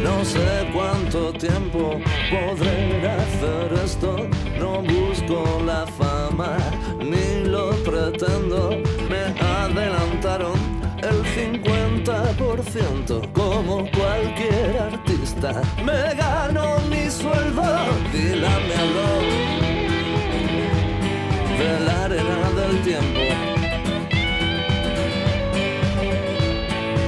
No 0.02 0.24
sé 0.24 0.68
cuánto 0.72 1.32
tiempo 1.32 2.00
podré 2.30 3.08
hacer 3.08 3.72
esto. 3.84 4.16
No 4.58 4.82
busco 4.82 5.60
la 5.66 5.86
fama 5.86 6.56
ni 7.00 7.48
lo 7.48 7.70
pretendo. 7.82 8.80
Me 9.10 9.22
adelantaron 9.40 10.58
el 11.02 11.24
50% 11.34 13.32
como 13.32 13.90
cualquier 13.90 14.78
artista. 14.92 15.62
Me 15.84 16.14
gano 16.14 16.78
mi 16.88 17.10
sueldo, 17.10 17.62
dile 18.12 18.46
a 18.46 19.41
tiempo. 22.78 23.20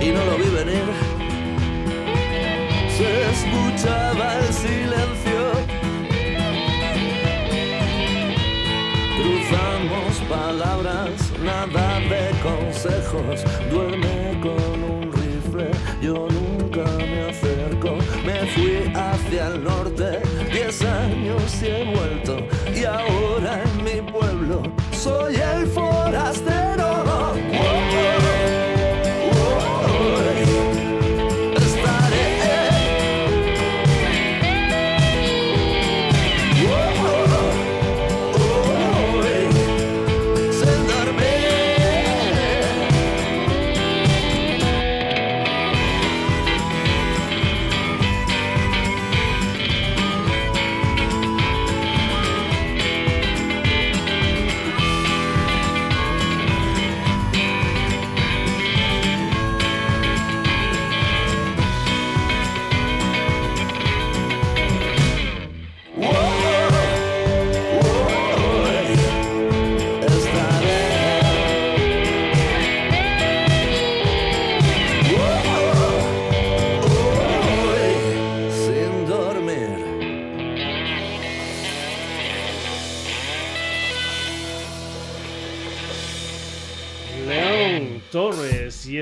Y 0.01 0.09
no 0.11 0.25
lo 0.25 0.37
vi 0.37 0.51
venir, 0.51 0.85
se 2.97 3.31
escuchaba 3.31 4.39
el 4.39 4.53
silencio. 4.53 5.41
Cruzamos 9.17 10.12
palabras, 10.29 11.33
nada 11.43 12.01
de 12.01 12.31
consejos, 12.43 13.45
duerme 13.71 14.39
con 14.43 14.83
un 14.83 15.12
rifle, 15.12 15.71
yo 16.03 16.29
nunca 16.29 16.85
me 16.99 17.31
acerco, 17.31 17.97
me 18.27 18.47
fui 18.49 18.93
hacia 18.95 19.47
el 19.49 19.65
norte, 19.65 20.21
diez 20.53 20.83
años 20.83 21.62
y 21.62 21.67
he 21.67 21.85
vuelto, 21.85 22.14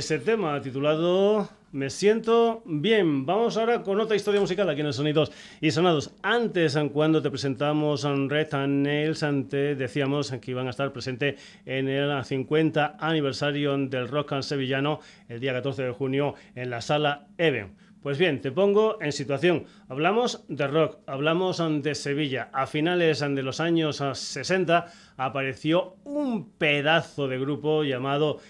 ese 0.02 0.18
tema 0.18 0.60
titulado 0.60 1.48
Me 1.70 1.88
siento 1.88 2.64
bien. 2.66 3.24
Vamos 3.24 3.56
ahora 3.56 3.84
con 3.84 4.00
otra 4.00 4.16
historia 4.16 4.40
musical 4.40 4.68
aquí 4.68 4.80
en 4.80 4.88
los 4.88 4.96
Sonidos 4.96 5.30
y 5.60 5.70
Sonados. 5.70 6.12
Antes, 6.24 6.76
cuando 6.92 7.22
te 7.22 7.30
presentamos 7.30 8.04
en 8.04 8.28
Red 8.28 8.52
and 8.52 8.84
Nails, 8.84 9.22
antes 9.22 9.78
decíamos 9.78 10.32
que 10.32 10.50
iban 10.50 10.66
a 10.66 10.70
estar 10.70 10.92
presentes 10.92 11.40
en 11.66 11.88
el 11.88 12.24
50 12.24 12.96
aniversario 12.98 13.78
del 13.78 14.08
rock 14.08 14.32
and 14.32 14.42
sevillano 14.42 14.98
el 15.28 15.38
día 15.38 15.52
14 15.52 15.84
de 15.84 15.92
junio 15.92 16.34
en 16.56 16.70
la 16.70 16.80
sala 16.80 17.28
Even. 17.38 17.76
Pues 18.02 18.18
bien, 18.18 18.40
te 18.40 18.50
pongo 18.50 19.00
en 19.00 19.12
situación. 19.12 19.66
Hablamos 19.88 20.44
de 20.48 20.66
rock, 20.66 20.98
hablamos 21.06 21.62
de 21.84 21.94
Sevilla. 21.94 22.50
A 22.52 22.66
finales 22.66 23.20
de 23.20 23.42
los 23.44 23.60
años 23.60 24.02
60 24.14 24.86
apareció 25.16 25.94
un 26.02 26.50
pedazo 26.50 27.28
de 27.28 27.38
grupo 27.38 27.84
llamado 27.84 28.40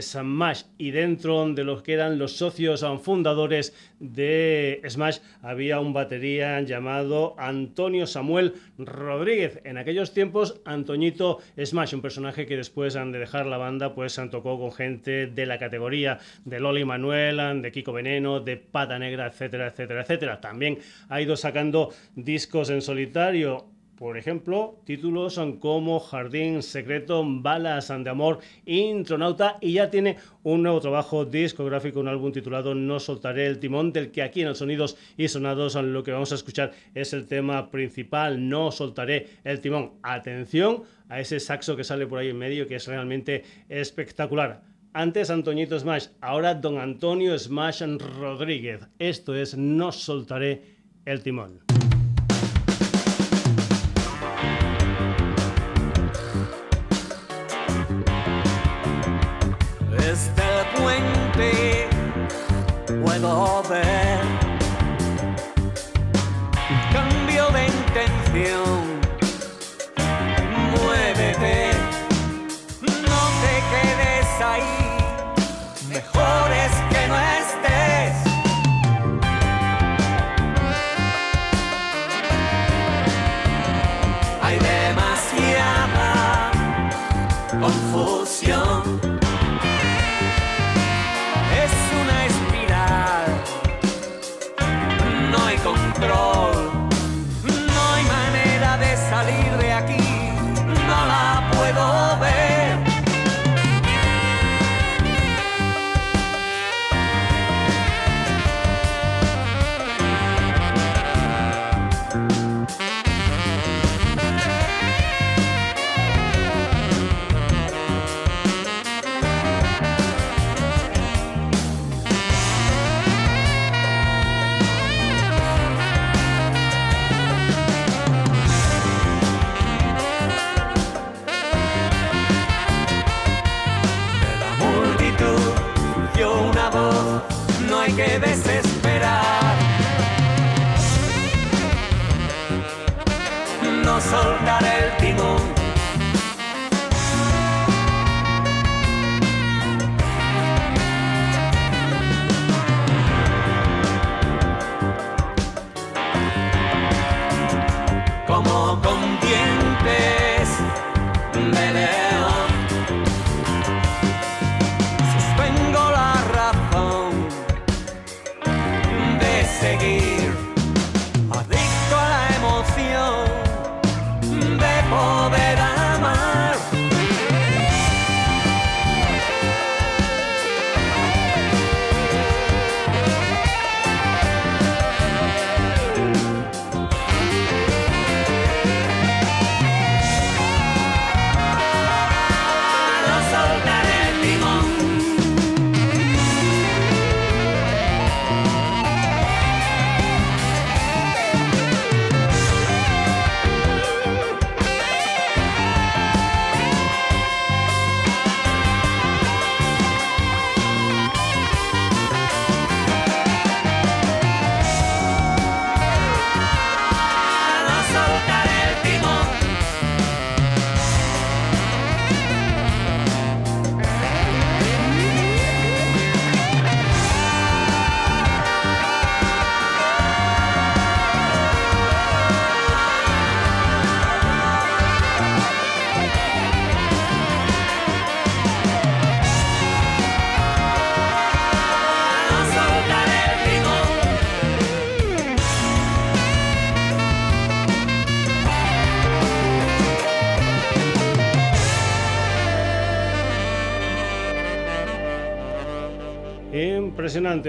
Smash 0.00 0.62
y 0.78 0.92
dentro 0.92 1.52
de 1.52 1.64
los 1.64 1.82
que 1.82 1.94
eran 1.94 2.18
los 2.18 2.36
socios 2.36 2.84
fundadores 3.02 3.74
de 3.98 4.80
Smash 4.88 5.18
había 5.42 5.80
un 5.80 5.92
batería 5.92 6.60
llamado 6.60 7.34
Antonio 7.38 8.06
Samuel 8.06 8.54
Rodríguez. 8.78 9.60
En 9.64 9.78
aquellos 9.78 10.14
tiempos 10.14 10.60
Antoñito 10.64 11.38
Smash, 11.62 11.94
un 11.94 12.02
personaje 12.02 12.46
que 12.46 12.56
después 12.56 12.94
de 12.94 13.18
dejar 13.18 13.46
la 13.46 13.58
banda 13.58 13.94
pues 13.94 14.20
tocó 14.30 14.58
con 14.58 14.72
gente 14.72 15.26
de 15.26 15.46
la 15.46 15.58
categoría 15.58 16.18
de 16.44 16.60
Loli 16.60 16.84
Manuel, 16.84 17.62
de 17.62 17.72
Kiko 17.72 17.92
Veneno, 17.92 18.40
de 18.40 18.56
Pata 18.56 18.98
Negra, 18.98 19.26
etcétera, 19.26 19.68
etcétera, 19.68 20.02
etcétera. 20.02 20.40
También 20.40 20.78
ha 21.08 21.20
ido 21.20 21.36
sacando 21.36 21.90
discos 22.14 22.70
en 22.70 22.82
solitario 22.82 23.71
por 23.96 24.18
ejemplo, 24.18 24.80
títulos 24.84 25.40
como 25.60 26.00
Jardín 26.00 26.62
Secreto, 26.62 27.22
Balas 27.24 27.88
de 27.88 28.10
Amor, 28.10 28.40
Intronauta 28.64 29.58
y 29.60 29.74
ya 29.74 29.90
tiene 29.90 30.16
un 30.42 30.62
nuevo 30.62 30.80
trabajo 30.80 31.24
discográfico, 31.24 32.00
un 32.00 32.08
álbum 32.08 32.32
titulado 32.32 32.74
No 32.74 32.98
soltaré 32.98 33.46
el 33.46 33.58
timón, 33.58 33.92
del 33.92 34.10
que 34.10 34.22
aquí 34.22 34.40
en 34.40 34.48
los 34.48 34.58
Sonidos 34.58 34.96
y 35.16 35.28
Sonados 35.28 35.74
lo 35.74 36.02
que 36.02 36.12
vamos 36.12 36.32
a 36.32 36.36
escuchar 36.36 36.72
es 36.94 37.12
el 37.12 37.26
tema 37.26 37.70
principal, 37.70 38.48
No 38.48 38.72
soltaré 38.72 39.28
el 39.44 39.60
timón. 39.60 39.92
Atención 40.02 40.82
a 41.08 41.20
ese 41.20 41.38
saxo 41.38 41.76
que 41.76 41.84
sale 41.84 42.06
por 42.06 42.18
ahí 42.18 42.30
en 42.30 42.38
medio 42.38 42.66
que 42.66 42.76
es 42.76 42.86
realmente 42.86 43.44
espectacular. 43.68 44.62
Antes 44.94 45.30
Antoñito 45.30 45.78
Smash, 45.78 46.08
ahora 46.20 46.54
Don 46.54 46.78
Antonio 46.78 47.38
Smash 47.38 47.82
Rodríguez. 48.18 48.88
Esto 48.98 49.34
es 49.34 49.56
No 49.56 49.92
soltaré 49.92 50.62
el 51.04 51.22
timón. 51.22 51.81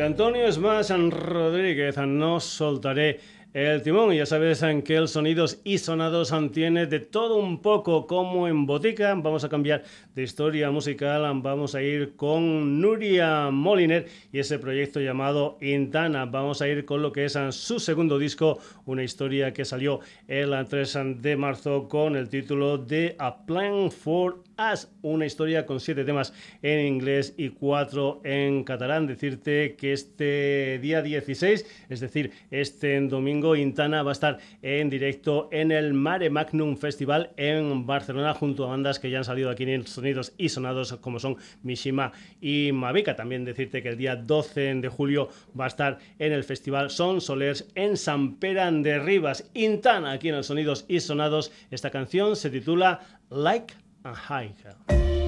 Antonio 0.03 0.51
Smash 0.51 0.91
Rodríguez, 1.11 1.97
no 1.97 2.41
soltaré 2.41 3.21
el 3.53 3.83
timón. 3.83 4.13
Ya 4.13 4.25
sabes 4.25 4.63
en 4.63 4.81
que 4.81 4.95
el 4.95 5.07
Sonidos 5.07 5.59
y 5.63 5.77
Sonados 5.77 6.33
tiene 6.51 6.87
de 6.87 6.99
todo 6.99 7.35
un 7.35 7.61
poco 7.61 8.07
como 8.07 8.47
en 8.47 8.65
botica. 8.65 9.13
Vamos 9.13 9.43
a 9.43 9.49
cambiar 9.49 9.83
de 10.15 10.23
historia 10.23 10.71
musical. 10.71 11.21
Vamos 11.41 11.75
a 11.75 11.81
ir 11.81 12.15
con 12.15 12.81
Nuria 12.81 13.51
Moliner 13.51 14.07
y 14.31 14.39
ese 14.39 14.57
proyecto 14.57 14.99
llamado 14.99 15.57
Intana. 15.61 16.25
Vamos 16.25 16.61
a 16.61 16.67
ir 16.67 16.85
con 16.85 17.01
lo 17.01 17.11
que 17.11 17.25
es 17.25 17.37
su 17.51 17.79
segundo 17.79 18.17
disco, 18.17 18.59
una 18.85 19.03
historia 19.03 19.53
que 19.53 19.65
salió 19.65 19.99
el 20.27 20.53
3 20.67 20.97
de 21.21 21.35
marzo 21.35 21.87
con 21.87 22.15
el 22.15 22.29
título 22.29 22.77
de 22.77 23.15
A 23.19 23.45
Plan 23.45 23.91
for 23.91 24.43
Us, 24.57 24.87
una 25.01 25.25
historia 25.25 25.65
con 25.65 25.79
siete 25.79 26.05
temas 26.05 26.33
en 26.61 26.85
inglés 26.85 27.33
y 27.37 27.49
cuatro 27.49 28.21
en 28.23 28.63
catalán. 28.63 29.07
Decirte 29.07 29.75
que 29.75 29.93
este 29.93 30.79
día 30.79 31.01
16, 31.01 31.65
es 31.89 31.99
decir, 31.99 32.31
este 32.51 32.99
domingo, 33.01 33.42
Intana 33.55 34.03
va 34.03 34.11
a 34.11 34.13
estar 34.13 34.37
en 34.61 34.89
directo 34.89 35.49
en 35.51 35.71
el 35.71 35.93
Mare 35.93 36.29
Magnum 36.29 36.77
Festival 36.77 37.31
en 37.35 37.85
Barcelona 37.85 38.33
junto 38.33 38.63
a 38.63 38.67
bandas 38.67 38.99
que 38.99 39.09
ya 39.09 39.17
han 39.17 39.25
salido 39.25 39.49
aquí 39.49 39.63
en 39.63 39.85
Sonidos 39.85 40.33
y 40.37 40.49
Sonados 40.49 40.93
como 41.01 41.19
son 41.19 41.35
Mishima 41.61 42.13
y 42.39 42.71
Mavica. 42.73 43.15
También 43.15 43.43
decirte 43.43 43.83
que 43.83 43.89
el 43.89 43.97
día 43.97 44.15
12 44.15 44.75
de 44.75 44.87
julio 44.87 45.29
va 45.59 45.65
a 45.65 45.67
estar 45.67 45.99
en 46.19 46.31
el 46.31 46.43
festival 46.43 46.89
Son 46.89 47.19
Solers 47.19 47.67
en 47.75 47.97
San 47.97 48.37
Peran 48.37 48.81
de 48.81 48.99
Rivas. 48.99 49.49
Intana 49.53 50.13
aquí 50.13 50.29
en 50.29 50.35
el 50.35 50.43
Sonidos 50.43 50.85
y 50.87 51.01
Sonados. 51.01 51.51
Esta 51.69 51.89
canción 51.89 52.35
se 52.35 52.49
titula 52.49 53.01
Like 53.29 53.73
a 54.03 54.13
Hiker. 54.13 55.22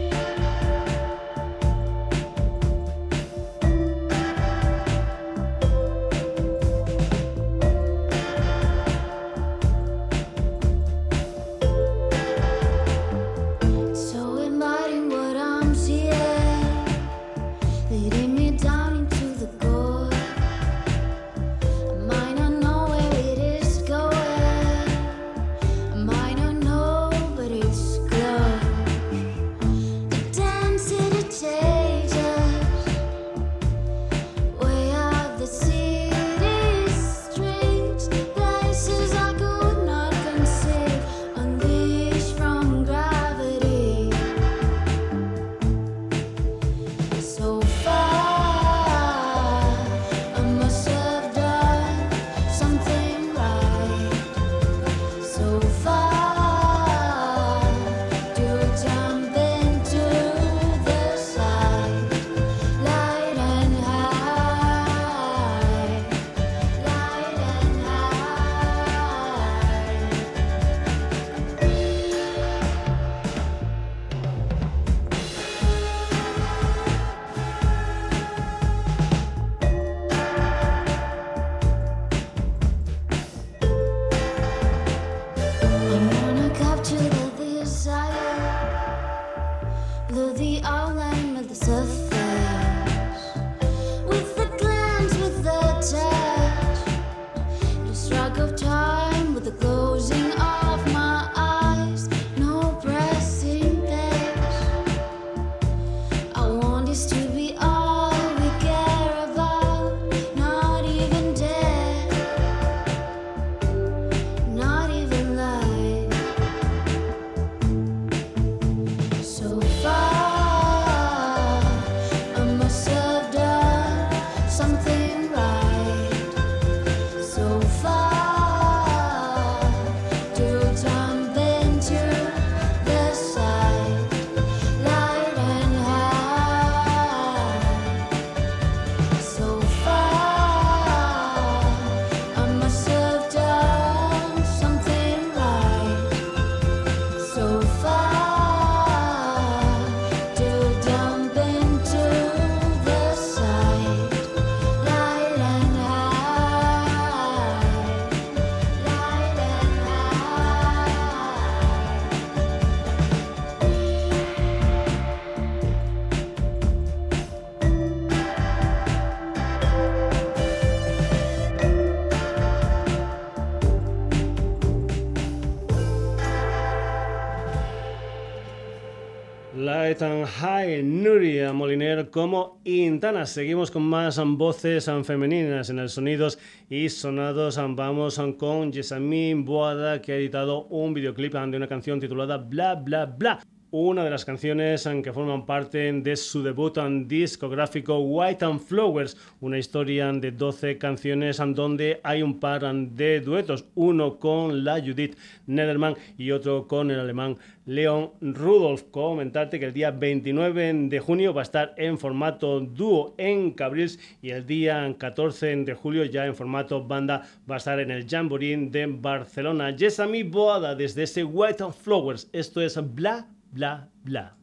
High, 180.25 180.83
Nuria 180.83 181.53
Moliner 181.53 182.09
como 182.09 182.59
Intana. 182.63 183.25
Seguimos 183.25 183.71
con 183.71 183.83
más 183.83 184.19
voces 184.23 184.89
femeninas 185.03 185.69
en 185.69 185.79
el 185.79 185.89
Sonidos 185.89 186.39
y 186.69 186.89
Sonados. 186.89 187.57
Vamos 187.57 188.21
con 188.37 188.73
Jessamine 188.73 189.43
Boada 189.43 190.01
que 190.01 190.13
ha 190.13 190.15
editado 190.17 190.65
un 190.65 190.93
videoclip 190.93 191.33
de 191.33 191.57
una 191.57 191.67
canción 191.67 191.99
titulada 191.99 192.37
Bla 192.37 192.75
Bla 192.75 193.05
Bla 193.05 193.39
una 193.71 194.03
de 194.03 194.09
las 194.09 194.25
canciones 194.25 194.87
que 195.03 195.11
forman 195.11 195.45
parte 195.45 195.91
de 195.91 196.15
su 196.15 196.43
debut 196.43 196.77
discográfico 197.05 197.99
White 197.99 198.45
and 198.45 198.59
Flowers, 198.59 199.17
una 199.41 199.57
historia 199.57 200.11
de 200.13 200.31
12 200.31 200.77
canciones 200.77 201.41
donde 201.53 201.99
hay 202.03 202.21
un 202.21 202.39
par 202.39 202.61
de 202.73 203.19
duetos, 203.21 203.65
uno 203.75 204.17
con 204.17 204.63
la 204.63 204.79
Judith 204.79 205.17
Nederman 205.47 205.95
y 206.17 206.31
otro 206.31 206.67
con 206.67 206.91
el 206.91 206.99
alemán 206.99 207.37
Leon 207.65 208.11
Rudolph. 208.21 208.83
Comentarte 208.91 209.59
que 209.59 209.65
el 209.65 209.73
día 209.73 209.91
29 209.91 210.87
de 210.87 210.99
junio 210.99 211.33
va 211.33 211.41
a 211.41 211.43
estar 211.43 211.73
en 211.77 211.97
formato 211.97 212.59
dúo 212.59 213.15
en 213.17 213.51
Cabrils 213.51 213.99
y 214.21 214.29
el 214.29 214.45
día 214.45 214.95
14 214.97 215.55
de 215.57 215.73
julio 215.73 216.05
ya 216.05 216.25
en 216.25 216.35
formato 216.35 216.83
banda 216.83 217.27
va 217.49 217.55
a 217.55 217.57
estar 217.57 217.79
en 217.79 217.91
el 217.91 218.07
Jamboree 218.07 218.55
de 218.69 218.85
Barcelona. 218.85 219.75
Yesami 219.75 220.23
Boada 220.23 220.75
desde 220.75 221.03
ese 221.03 221.23
White 221.23 221.63
and 221.63 221.73
Flowers. 221.73 222.29
Esto 222.31 222.61
es 222.61 222.79
Bla 222.95 223.27
bla, 223.55 223.87
bla. 224.03 224.35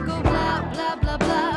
we 0.00 0.06
go 0.06 0.22
blah, 0.22 0.62
blah, 0.72 0.96
blah, 0.96 1.16
blah. 1.16 1.47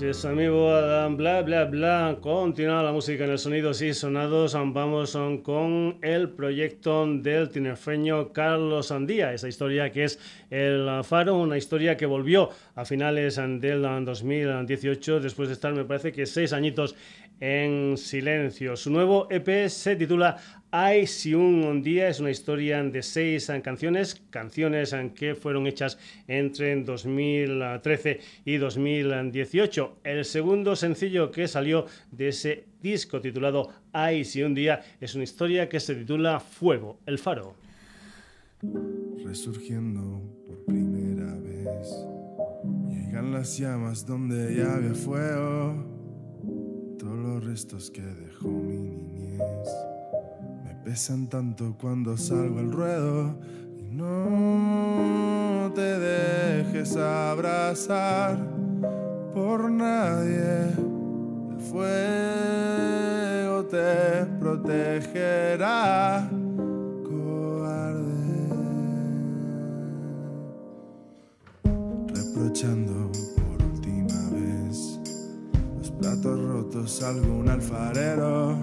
Gracias, 0.00 0.26
amigo. 0.26 0.68
Bla, 1.16 1.42
bla, 1.42 1.64
bla. 1.64 2.18
Continúa 2.20 2.84
la 2.84 2.92
música 2.92 3.24
en 3.24 3.30
el 3.32 3.38
Sonidos 3.40 3.82
y 3.82 3.92
Sonados. 3.92 4.54
Vamos 4.54 5.18
con 5.42 5.98
el 6.02 6.30
proyecto 6.30 7.04
del 7.04 7.48
tinerfeño 7.48 8.32
Carlos 8.32 8.92
Andía. 8.92 9.32
Esa 9.32 9.48
historia 9.48 9.90
que 9.90 10.04
es 10.04 10.20
El 10.50 10.88
Faro, 11.02 11.34
una 11.34 11.58
historia 11.58 11.96
que 11.96 12.06
volvió 12.06 12.48
a 12.76 12.84
finales 12.84 13.40
del 13.58 13.82
2018, 13.82 15.18
después 15.18 15.48
de 15.48 15.54
estar, 15.54 15.74
me 15.74 15.84
parece 15.84 16.12
que 16.12 16.26
seis 16.26 16.52
añitos 16.52 16.94
en 17.40 17.96
silencio. 17.96 18.76
Su 18.76 18.90
nuevo 18.90 19.28
EP 19.30 19.68
se 19.68 19.96
titula 19.96 20.36
Ay, 20.70 21.06
si 21.06 21.32
un 21.32 21.82
día 21.82 22.08
es 22.08 22.20
una 22.20 22.30
historia 22.30 22.82
de 22.82 23.02
seis 23.02 23.50
canciones, 23.62 24.20
canciones 24.28 24.94
que 25.14 25.34
fueron 25.34 25.66
hechas 25.66 25.98
entre 26.26 26.82
2013 26.82 28.20
y 28.44 28.56
2018. 28.58 30.00
El 30.04 30.24
segundo 30.26 30.76
sencillo 30.76 31.30
que 31.30 31.48
salió 31.48 31.86
de 32.10 32.28
ese 32.28 32.64
disco 32.82 33.20
titulado 33.20 33.70
Ay, 33.92 34.24
si 34.24 34.42
un 34.42 34.54
día 34.54 34.82
es 35.00 35.14
una 35.14 35.24
historia 35.24 35.68
que 35.68 35.80
se 35.80 35.94
titula 35.94 36.38
Fuego, 36.38 36.98
el 37.06 37.18
faro. 37.18 37.54
Resurgiendo 39.24 40.20
por 40.46 40.64
primera 40.66 41.34
vez, 41.36 41.88
llegan 42.88 43.32
las 43.32 43.56
llamas 43.56 44.04
donde 44.04 44.54
ya 44.56 44.74
había 44.74 44.94
fuego 44.94 45.87
todos 46.98 47.16
los 47.16 47.44
restos 47.44 47.90
que 47.90 48.02
dejó 48.02 48.48
mi 48.48 48.76
niñez 48.76 49.68
me 50.64 50.74
pesan 50.84 51.28
tanto 51.28 51.76
cuando 51.80 52.16
salgo 52.16 52.58
al 52.58 52.72
ruedo 52.72 53.36
y 53.78 53.84
no 53.84 55.70
te 55.74 55.98
dejes 55.98 56.96
abrazar 56.96 58.36
por 59.32 59.70
nadie. 59.70 60.72
El 61.52 61.60
fuego 61.60 63.64
te 63.66 64.26
protegerá. 64.40 66.28
Cobarde. 67.04 68.48
Reprochando 72.08 72.87
platos 76.20 76.40
rotos 76.40 77.02
algún 77.02 77.48
alfarero, 77.48 78.56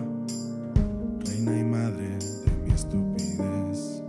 reina 1.26 1.60
y 1.60 1.64
madre 1.64 2.18
de 2.18 2.52
mi 2.64 2.72
estupidez. 2.74 4.02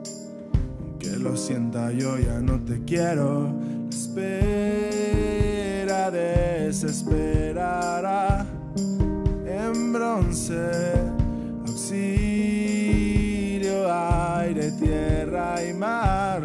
Aunque 0.80 1.16
lo 1.18 1.36
sienta 1.36 1.92
yo 1.92 2.18
ya 2.18 2.40
no 2.40 2.58
te 2.64 2.82
quiero, 2.84 3.54
espera 3.90 4.90
desesperará. 6.10 8.46
En 9.46 9.92
bronce, 9.92 10.72
auxilio, 11.66 13.12
aire, 13.92 14.72
tierra 14.72 15.62
y 15.64 15.72
mar 15.74 16.35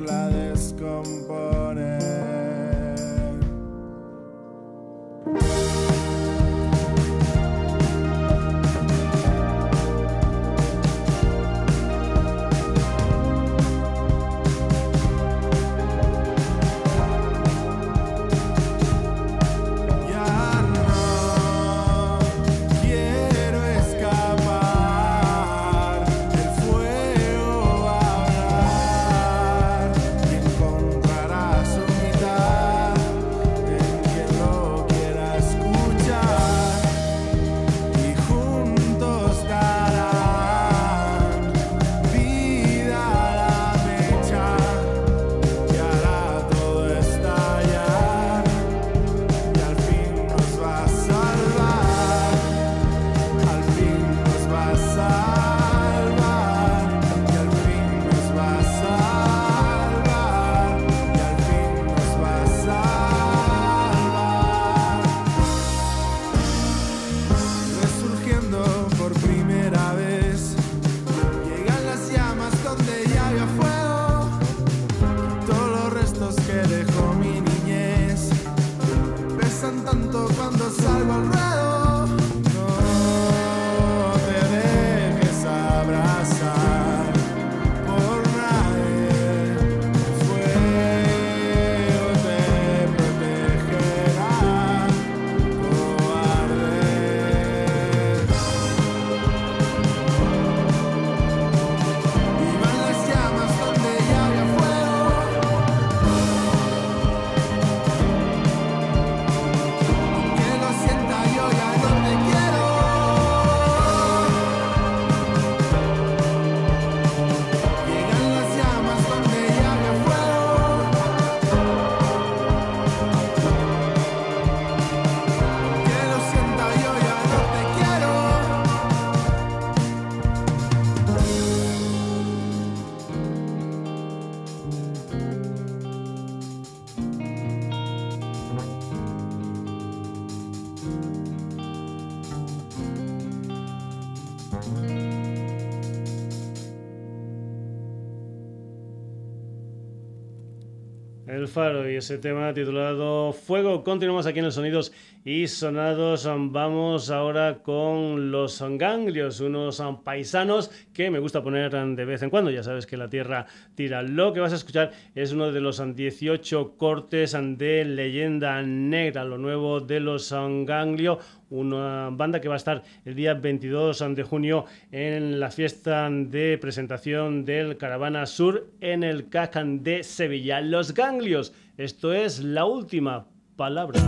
ese 151.98 152.18
tema 152.18 152.54
titulado 152.54 153.34
Fuego. 153.34 153.84
Continuamos 153.84 154.26
aquí 154.26 154.40
en 154.40 154.46
los 154.46 154.56
sonidos 154.56 154.92
y 155.24 155.48
sonados. 155.48 156.26
Vamos 156.26 157.10
ahora 157.10 157.60
con 157.64 158.32
los 158.32 158.64
ganglios, 158.78 159.40
unos 159.40 159.82
paisanos 160.04 160.72
que 160.94 161.10
me 161.10 161.20
gusta 161.20 161.44
poner 161.44 161.72
de 161.72 162.06
vez 162.06 162.22
en 162.24 162.30
cuando. 162.30 162.52
Ya 162.52 162.64
sabes 162.64 162.86
que 162.86 162.98
la 162.98 163.10
tierra 163.10 163.46
tira. 163.76 164.02
Lo 164.02 164.34
que 164.34 164.40
vas 164.40 164.54
a 164.54 164.58
escuchar 164.58 164.92
es 165.16 165.32
uno 165.32 165.52
de 165.52 165.62
los 165.62 165.82
18 165.96 166.78
cortes 166.78 167.36
de 167.58 167.86
leyenda 167.86 168.62
negra, 168.62 169.24
lo 169.24 169.38
nuevo 169.38 169.80
de 169.80 170.00
los 170.00 170.32
ganglios 170.32 171.20
una 171.52 172.10
banda 172.12 172.40
que 172.40 172.48
va 172.48 172.56
a 172.56 172.58
estar 172.58 172.82
el 173.06 173.14
día 173.14 173.34
22 173.34 174.04
de 174.16 174.24
junio 174.24 174.66
en 174.92 175.40
la 175.40 175.52
fiesta 175.52 176.10
de 176.10 176.58
presentación 176.58 177.46
del 177.46 177.78
Caravana 177.78 178.26
Sur 178.26 178.72
en 178.80 179.04
el 179.04 179.30
Cacan 179.30 179.84
de 179.84 180.04
Sevilla. 180.04 180.62
Los 180.62 180.94
ganglios, 180.94 181.54
esto 181.84 182.14
es 182.14 182.44
la 182.44 182.66
última 182.66 183.28
palabra. 183.56 184.00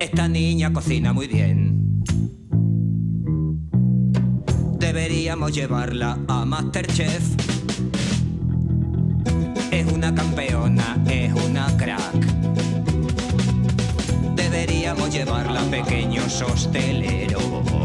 Esta 0.00 0.28
niña 0.28 0.72
cocina 0.72 1.12
muy 1.12 1.26
bien 1.26 1.72
Deberíamos 4.78 5.52
llevarla 5.52 6.18
a 6.28 6.44
Masterchef. 6.44 7.22
Es 9.70 9.92
una 9.92 10.14
campeona, 10.14 11.02
es 11.08 11.32
una 11.32 11.74
crack. 11.76 12.14
Deberíamos 14.34 15.10
llevarla 15.12 15.62
a 15.62 15.64
pequeños 15.70 16.42
hosteleros. 16.42 17.81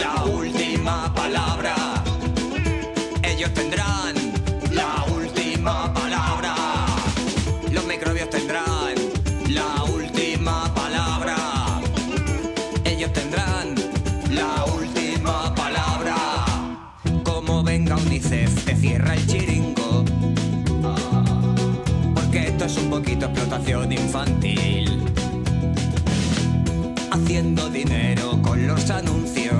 La 0.00 0.24
última 0.24 1.12
palabra. 1.14 1.74
Ellos 3.22 3.52
tendrán 3.52 4.14
la 4.72 5.04
última 5.14 5.92
palabra. 5.92 6.54
Los 7.70 7.84
microbios 7.86 8.30
tendrán 8.30 8.94
la 9.48 9.84
última 9.84 10.72
palabra. 10.74 11.36
Ellos 12.84 13.12
tendrán 13.12 13.74
la 14.30 14.64
última 14.78 15.54
palabra. 15.54 16.16
Como 17.22 17.62
venga 17.62 17.96
UNICEF, 17.96 18.64
te 18.64 18.74
cierra 18.76 19.14
el 19.14 19.26
chiringo. 19.26 20.04
Porque 22.14 22.48
esto 22.48 22.64
es 22.64 22.76
un 22.78 22.88
poquito 22.88 23.26
explotación 23.26 23.92
infantil. 23.92 25.04
Haciendo 27.10 27.68
dinero 27.68 28.40
con 28.42 28.66
los 28.66 28.88
anuncios. 28.90 29.59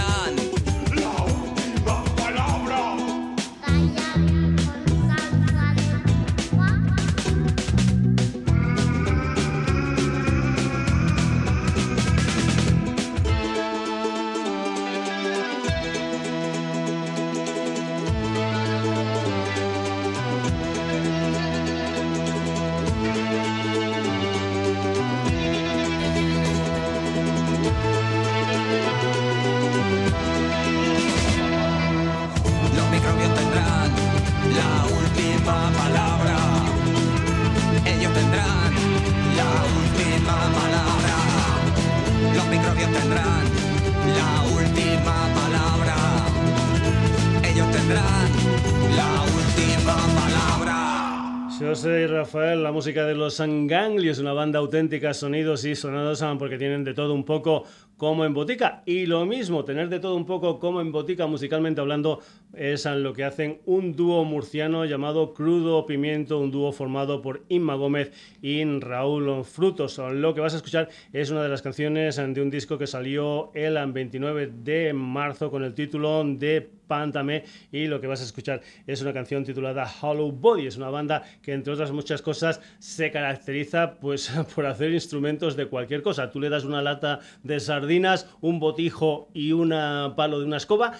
la 52.71 52.75
música 52.75 53.05
de 53.05 53.15
los 53.15 53.37
Ganglios, 53.37 54.19
una 54.19 54.31
banda 54.31 54.59
auténtica, 54.59 55.13
sonidos 55.13 55.65
y 55.65 55.75
sonados 55.75 56.21
ah, 56.21 56.33
porque 56.39 56.57
tienen 56.57 56.85
de 56.85 56.93
todo 56.93 57.13
un 57.13 57.25
poco 57.25 57.65
como 57.97 58.23
en 58.23 58.33
botica. 58.33 58.81
Y 58.85 59.07
lo 59.07 59.25
mismo, 59.25 59.65
tener 59.65 59.89
de 59.89 59.99
todo 59.99 60.15
un 60.15 60.25
poco 60.25 60.57
como 60.57 60.79
en 60.79 60.93
botica, 60.93 61.27
musicalmente 61.27 61.81
hablando, 61.81 62.21
es 62.53 62.85
lo 62.85 63.11
que 63.11 63.25
hacen 63.25 63.59
un 63.65 63.93
dúo 63.93 64.23
murciano 64.23 64.85
llamado 64.85 65.33
Crudo 65.33 65.85
Pimiento, 65.85 66.39
un 66.39 66.49
dúo 66.49 66.71
formado 66.71 67.21
por 67.21 67.43
Inma 67.49 67.75
Gómez 67.75 68.13
y 68.41 68.63
Raúl 68.63 69.43
Frutos. 69.43 69.97
Lo 69.97 70.33
que 70.33 70.39
vas 70.39 70.53
a 70.53 70.57
escuchar 70.57 70.87
es 71.11 71.29
una 71.29 71.43
de 71.43 71.49
las 71.49 71.61
canciones 71.61 72.15
de 72.15 72.41
un 72.41 72.49
disco 72.49 72.77
que 72.77 72.87
salió 72.87 73.51
el 73.53 73.77
29 73.91 74.49
de 74.63 74.93
marzo 74.93 75.51
con 75.51 75.65
el 75.65 75.73
título 75.73 76.23
de 76.23 76.71
Pántame 76.91 77.45
y 77.71 77.87
lo 77.87 78.01
que 78.01 78.07
vas 78.07 78.19
a 78.19 78.25
escuchar 78.25 78.59
es 78.85 79.01
una 79.01 79.13
canción 79.13 79.45
titulada 79.45 79.89
Hollow 80.01 80.29
Body. 80.29 80.67
Es 80.67 80.75
una 80.75 80.89
banda 80.89 81.23
que 81.41 81.53
entre 81.53 81.71
otras 81.71 81.93
muchas 81.93 82.21
cosas 82.21 82.59
se 82.79 83.11
caracteriza 83.11 83.97
pues 83.97 84.29
por 84.55 84.65
hacer 84.65 84.91
instrumentos 84.91 85.55
de 85.55 85.67
cualquier 85.67 86.01
cosa. 86.01 86.29
Tú 86.31 86.41
le 86.41 86.49
das 86.49 86.65
una 86.65 86.81
lata 86.81 87.21
de 87.43 87.61
sardinas, 87.61 88.27
un 88.41 88.59
botijo 88.59 89.29
y 89.33 89.53
un 89.53 89.69
palo 90.17 90.41
de 90.41 90.45
una 90.45 90.57
escoba 90.57 90.91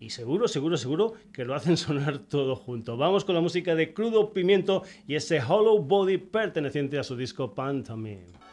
y 0.00 0.10
seguro, 0.10 0.48
seguro, 0.48 0.76
seguro 0.76 1.12
que 1.32 1.44
lo 1.44 1.54
hacen 1.54 1.76
sonar 1.76 2.18
todo 2.18 2.56
junto. 2.56 2.96
Vamos 2.96 3.24
con 3.24 3.36
la 3.36 3.40
música 3.40 3.76
de 3.76 3.94
Crudo 3.94 4.32
Pimiento 4.32 4.82
y 5.06 5.14
ese 5.14 5.40
Hollow 5.40 5.78
Body 5.78 6.18
perteneciente 6.18 6.98
a 6.98 7.04
su 7.04 7.16
disco 7.16 7.54
Pantomime. 7.54 8.47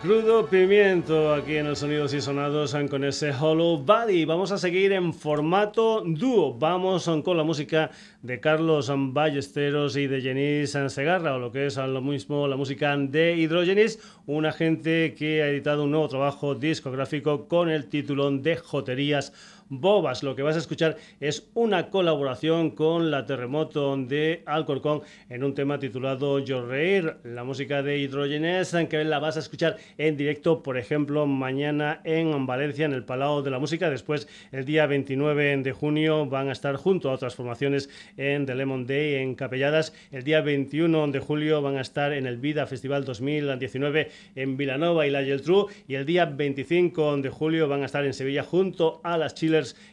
Crudo 0.00 0.46
Pimiento 0.46 1.34
aquí 1.34 1.56
en 1.56 1.66
los 1.66 1.80
Sonidos 1.80 2.14
y 2.14 2.20
Sonados 2.20 2.76
con 2.88 3.02
ese 3.02 3.32
Hollow 3.32 3.78
Body. 3.78 4.24
Vamos 4.24 4.52
a 4.52 4.58
seguir 4.58 4.92
en 4.92 5.12
formato 5.12 6.04
dúo. 6.06 6.54
Vamos 6.54 7.10
con 7.24 7.36
la 7.36 7.42
música 7.42 7.90
de 8.22 8.38
Carlos 8.38 8.92
Ballesteros 8.94 9.96
y 9.96 10.06
de 10.06 10.20
Jenis 10.20 10.78
Segarra, 10.92 11.34
o 11.34 11.40
lo 11.40 11.50
que 11.50 11.66
es 11.66 11.76
lo 11.78 12.00
mismo 12.00 12.46
la 12.46 12.56
música 12.56 12.96
de 12.96 13.34
Hidrogenis, 13.36 13.98
una 14.26 14.52
gente 14.52 15.14
que 15.18 15.42
ha 15.42 15.48
editado 15.48 15.82
un 15.82 15.90
nuevo 15.90 16.08
trabajo 16.08 16.54
discográfico 16.54 17.48
con 17.48 17.68
el 17.68 17.86
título 17.86 18.30
de 18.30 18.56
Joterías 18.56 19.32
bobas. 19.68 20.22
Lo 20.22 20.34
que 20.34 20.42
vas 20.42 20.56
a 20.56 20.60
escuchar 20.60 20.96
es 21.20 21.48
una 21.54 21.90
colaboración 21.90 22.70
con 22.70 23.10
la 23.10 23.26
Terremoto 23.26 23.96
de 23.96 24.42
Alcorcón 24.46 25.02
en 25.28 25.44
un 25.44 25.54
tema 25.54 25.78
titulado 25.78 26.38
Yo 26.38 26.66
Reír, 26.66 27.16
la 27.24 27.44
música 27.44 27.82
de 27.82 27.98
Hidrogenes, 27.98 28.74
que 28.88 29.04
la 29.04 29.18
vas 29.18 29.36
a 29.36 29.40
escuchar 29.40 29.76
en 29.96 30.16
directo, 30.16 30.62
por 30.62 30.78
ejemplo, 30.78 31.26
mañana 31.26 32.00
en 32.04 32.46
Valencia, 32.46 32.86
en 32.86 32.92
el 32.92 33.04
Palau 33.04 33.42
de 33.42 33.50
la 33.50 33.58
Música. 33.58 33.90
Después, 33.90 34.28
el 34.52 34.64
día 34.64 34.86
29 34.86 35.58
de 35.58 35.72
junio, 35.72 36.26
van 36.26 36.48
a 36.48 36.52
estar 36.52 36.76
junto 36.76 37.10
a 37.10 37.14
otras 37.14 37.34
formaciones 37.34 37.90
en 38.16 38.46
The 38.46 38.54
Lemon 38.54 38.86
Day, 38.86 39.16
en 39.16 39.34
Capelladas. 39.34 39.92
El 40.10 40.24
día 40.24 40.40
21 40.40 41.08
de 41.08 41.18
julio 41.18 41.62
van 41.62 41.76
a 41.76 41.80
estar 41.80 42.12
en 42.12 42.26
el 42.26 42.38
Vida 42.38 42.66
Festival 42.66 43.04
2019 43.04 44.10
en 44.34 44.56
Vilanova 44.56 45.06
y 45.06 45.10
la 45.10 45.22
Geltrú. 45.22 45.68
Y 45.86 45.94
el 45.94 46.06
día 46.06 46.26
25 46.26 47.18
de 47.18 47.28
julio 47.28 47.68
van 47.68 47.82
a 47.82 47.86
estar 47.86 48.04
en 48.04 48.14
Sevilla 48.14 48.42
junto 48.42 49.00
a 49.02 49.16
las 49.18 49.34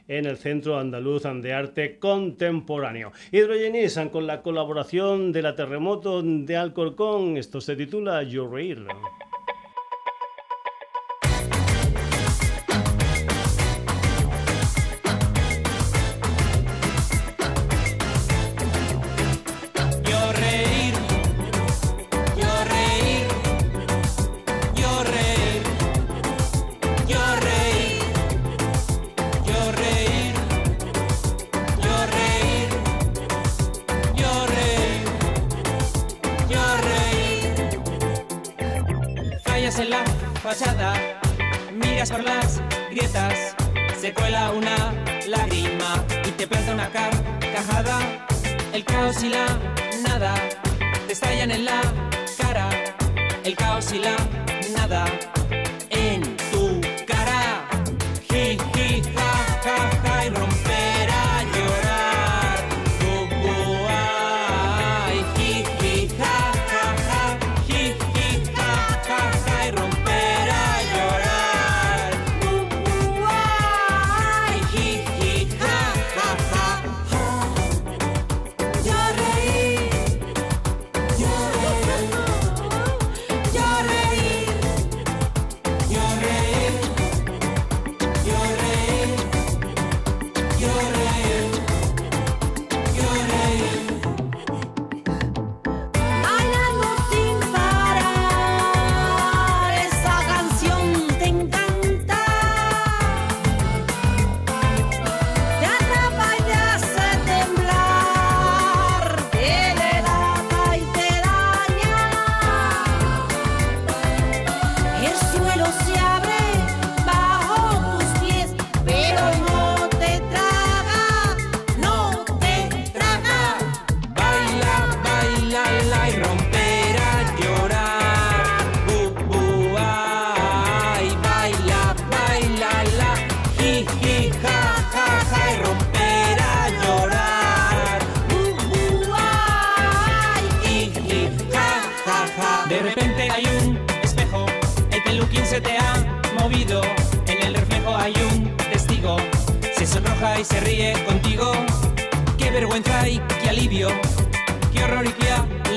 En 0.08 0.26
el 0.26 0.38
Centro 0.38 0.78
Andaluz 0.78 1.24
de 1.24 1.54
Arte 1.54 1.98
Contemporáneo. 1.98 3.12
Hidrogenizan 3.32 4.10
con 4.10 4.28
la 4.28 4.42
colaboración 4.42 5.32
de 5.32 5.42
la 5.42 5.56
Terremoto 5.56 6.22
de 6.22 6.56
Alcorcón. 6.56 7.38
Esto 7.38 7.62
se 7.62 7.76
titula 7.76 8.22
Your 8.24 8.52
Reír. 8.52 8.86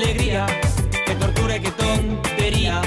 alegría, 0.01 0.45
qué 1.05 1.15
tortura 1.15 1.57
y 1.57 1.59
qué 1.59 1.71
tontería. 1.71 2.81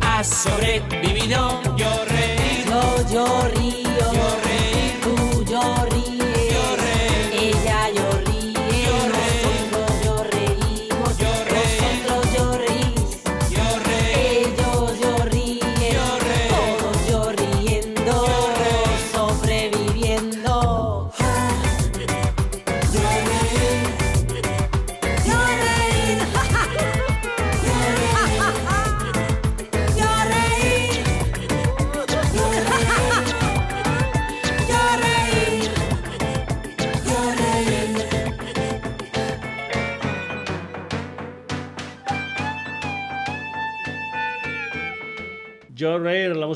Has 0.00 0.28
sobrevivido, 0.28 1.60
yo 1.76 1.90
reí, 2.06 2.64
yo 3.12 3.24
río, 3.54 4.12
yo 4.12 4.36
río. 4.44 4.49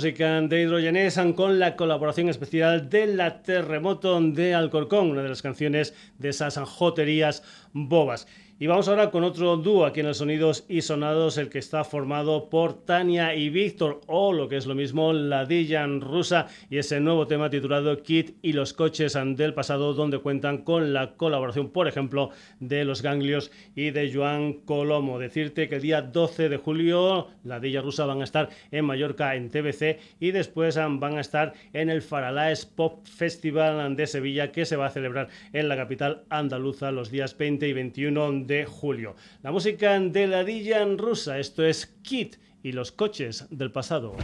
Música 0.04 0.38
de 0.42 0.60
Hidrogenesan 0.60 1.32
con 1.32 1.58
la 1.58 1.76
colaboración 1.76 2.28
especial 2.28 2.90
de 2.90 3.06
La 3.06 3.40
Terremoto 3.40 4.20
de 4.20 4.54
Alcorcón, 4.54 5.12
una 5.12 5.22
de 5.22 5.30
las 5.30 5.40
canciones 5.40 5.94
de 6.18 6.28
esas 6.28 6.58
joterías 6.58 7.42
bobas. 7.72 8.26
Y 8.56 8.68
vamos 8.68 8.86
ahora 8.86 9.10
con 9.10 9.24
otro 9.24 9.56
dúo 9.56 9.84
aquí 9.84 9.98
en 9.98 10.06
los 10.06 10.18
Sonidos 10.18 10.64
y 10.68 10.80
Sonados, 10.82 11.38
el 11.38 11.48
que 11.48 11.58
está 11.58 11.82
formado 11.82 12.48
por 12.50 12.84
Tania 12.84 13.34
y 13.34 13.50
Víctor, 13.50 14.00
o 14.06 14.32
lo 14.32 14.48
que 14.48 14.56
es 14.56 14.66
lo 14.66 14.76
mismo, 14.76 15.12
la 15.12 15.44
Dijan 15.44 16.00
rusa, 16.00 16.46
y 16.70 16.78
ese 16.78 17.00
nuevo 17.00 17.26
tema 17.26 17.50
titulado 17.50 18.00
Kit 18.04 18.36
y 18.42 18.52
los 18.52 18.72
coches 18.72 19.18
del 19.34 19.54
pasado, 19.54 19.92
donde 19.92 20.20
cuentan 20.20 20.58
con 20.58 20.92
la 20.92 21.16
colaboración, 21.16 21.70
por 21.70 21.88
ejemplo, 21.88 22.30
de 22.60 22.84
los 22.84 23.02
Ganglios 23.02 23.50
y 23.74 23.90
de 23.90 24.12
Joan 24.14 24.52
Colomo. 24.52 25.18
Decirte 25.18 25.68
que 25.68 25.74
el 25.74 25.82
día 25.82 26.02
12 26.02 26.48
de 26.48 26.56
julio 26.56 27.26
la 27.42 27.58
Dilla 27.58 27.80
rusa 27.80 28.06
van 28.06 28.20
a 28.20 28.24
estar 28.24 28.50
en 28.70 28.84
Mallorca 28.84 29.34
en 29.34 29.50
TBC 29.50 29.98
y 30.20 30.30
después 30.30 30.76
van 30.76 31.18
a 31.18 31.20
estar 31.20 31.54
en 31.72 31.90
el 31.90 32.02
Faralaes 32.02 32.66
Pop 32.66 33.04
Festival 33.04 33.96
de 33.96 34.06
Sevilla, 34.06 34.52
que 34.52 34.64
se 34.64 34.76
va 34.76 34.86
a 34.86 34.90
celebrar 34.90 35.26
en 35.52 35.68
la 35.68 35.76
capital 35.76 36.22
andaluza 36.30 36.92
los 36.92 37.10
días 37.10 37.36
20 37.36 37.66
y 37.66 37.72
21 37.72 38.43
de 38.46 38.64
julio. 38.64 39.16
La 39.42 39.52
música 39.52 39.98
de 39.98 40.26
la 40.26 40.44
Dijan 40.44 40.98
rusa, 40.98 41.38
esto 41.38 41.64
es 41.64 41.86
Kit 42.02 42.36
y 42.62 42.72
los 42.72 42.92
coches 42.92 43.46
del 43.50 43.70
pasado. 43.70 44.16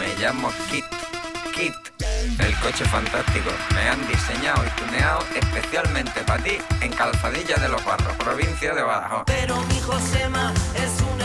Me 0.00 0.08
llamo 0.16 0.48
Kit. 0.70 0.84
Kit. 1.54 1.74
El 2.38 2.58
coche 2.60 2.86
fantástico. 2.86 3.50
Me 3.74 3.86
han 3.86 4.00
diseñado 4.08 4.64
y 4.64 4.70
tuneado 4.80 5.22
especialmente 5.36 6.22
para 6.22 6.42
ti 6.42 6.56
en 6.80 6.90
Calzadilla 6.90 7.56
de 7.56 7.68
los 7.68 7.84
Barros, 7.84 8.16
provincia 8.16 8.74
de 8.74 8.82
Badajoz. 8.82 9.24
Pero 9.26 9.60
mi 9.66 9.78
Josema 9.80 10.54
es 10.74 11.02
un 11.02 11.20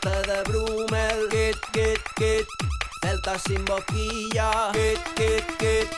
de 0.00 0.42
Brumel, 0.44 1.28
kit, 1.28 1.58
kit, 1.72 2.00
kit, 2.16 2.46
Celta 3.02 3.38
sin 3.38 3.62
boquilla, 3.64 4.72
kit, 4.72 5.00
kit, 5.14 5.44
kit, 5.58 5.88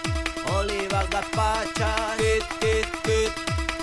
Oliva 0.57 1.05
gazpacha, 1.11 1.95
kit, 2.19 2.45
kit, 2.61 2.89
kit, 3.05 3.33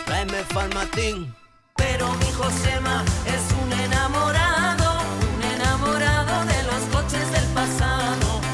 tráeme 0.06 0.44
farmatín. 0.54 1.34
Pero 1.78 2.12
mi 2.20 2.32
Josema 2.34 3.06
es 3.26 3.44
un 3.64 3.72
enamorado, 3.72 5.00
un 5.34 5.44
enamorado 5.44 6.46
de 6.46 6.64
los 6.64 6.82
coches 6.94 7.32
del 7.32 7.46
pasado. 7.54 8.51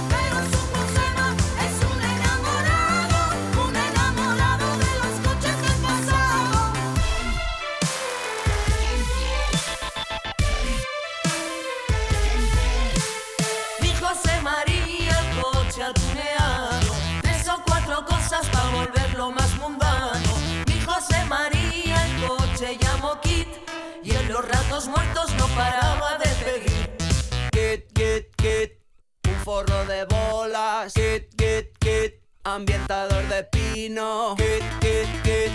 Forro 29.47 29.85
de 29.85 30.03
bolas. 30.03 30.93
Kit, 30.93 31.29
kit, 31.37 31.67
kit, 31.79 32.13
ambientador 32.43 33.23
de 33.29 33.43
pino. 33.53 34.35
Kit, 34.35 34.65
kit, 34.81 35.09
kit, 35.23 35.51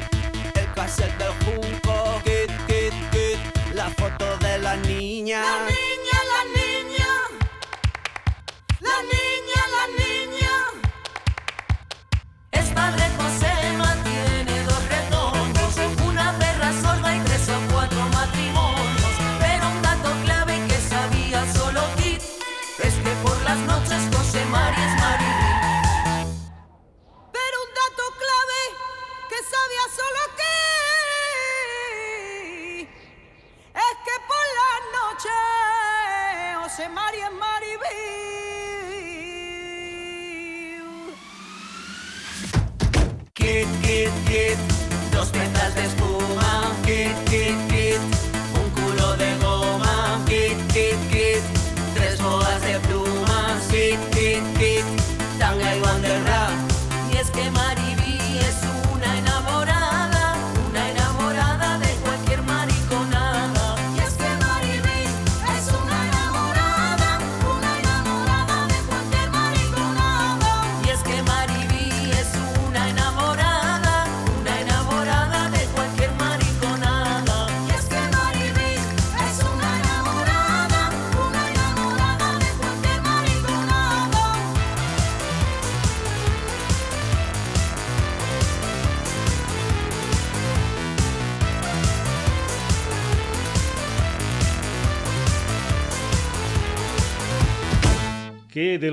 el 0.54 0.68
cassette 0.74 1.18
del 1.18 1.34
junco. 1.44 1.96
Kit, 2.24 2.50
kit, 2.68 2.94
kit, 3.12 3.38
la 3.74 3.90
foto 3.90 4.38
de 4.38 4.58
la 4.60 4.76
niña. 4.76 5.42
La 5.42 5.58
niña, 5.76 6.18
la 6.32 6.42
niña. 6.58 7.10
La 8.80 8.96
niña, 9.12 9.31
Kit, 43.34 43.68
kit, 43.82 44.12
kit, 44.26 44.58
dos 45.12 45.32
metas 45.32 45.61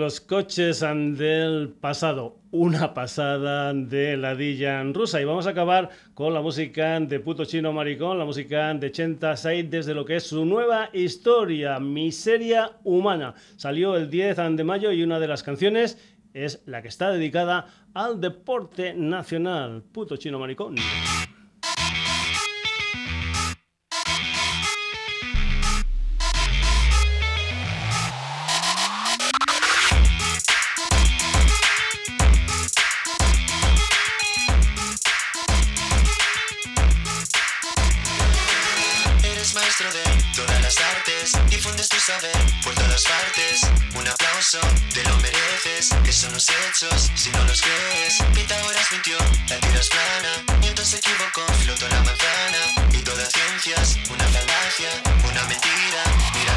los 0.10 0.22
coches 0.22 0.80
del 0.80 1.70
pasado, 1.70 2.40
una 2.50 2.96
pasada 2.96 3.72
de 3.76 4.18
la 4.18 4.34
Dillan 4.34 4.92
rusa. 4.96 5.22
Y 5.22 5.24
vamos 5.24 5.46
a 5.46 5.52
acabar 5.52 5.92
con 6.16 6.34
la 6.34 6.42
música 6.42 7.00
de 7.00 7.20
Puto 7.20 7.46
Chino 7.46 7.72
Maricón, 7.74 8.18
la 8.18 8.26
música 8.26 8.74
de 8.74 8.92
Chenta 8.92 9.38
Said 9.38 9.66
desde 9.68 9.94
lo 9.94 10.06
que 10.06 10.16
es 10.16 10.24
su 10.24 10.46
nueva 10.46 10.90
historia, 10.94 11.80
Miseria 11.80 12.72
Humana. 12.84 13.36
Salió 13.56 13.96
el 13.96 14.10
10 14.10 14.38
de 14.56 14.64
mayo 14.64 14.92
y 14.92 15.04
una 15.04 15.20
de 15.20 15.28
las 15.28 15.44
canciones 15.44 16.00
es 16.34 16.64
la 16.66 16.82
que 16.82 16.88
está 16.88 17.12
dedicada 17.12 17.68
al 17.94 18.20
deporte 18.20 18.96
nacional, 18.96 19.84
Puto 19.92 20.18
Chino 20.18 20.40
Maricón. 20.40 20.74
Si 47.16 47.30
no 47.32 47.44
los 47.44 47.62
crees. 47.62 48.24
Pitágoras 48.34 48.92
mintió, 48.92 49.18
la 49.50 49.60
tierra 49.60 49.80
es 49.80 49.90
plana, 49.90 50.60
Newton 50.62 50.86
se 50.86 50.98
equivocó, 50.98 51.42
flotó 51.64 51.90
la 51.90 52.02
manzana. 52.04 52.88
Y 52.94 53.02
toda 53.04 53.26
ciencia 53.26 53.76
es 53.82 53.98
una 54.10 54.24
falacia, 54.24 54.90
una 55.30 55.44
mentira, 55.44 56.04
mira 56.34 56.54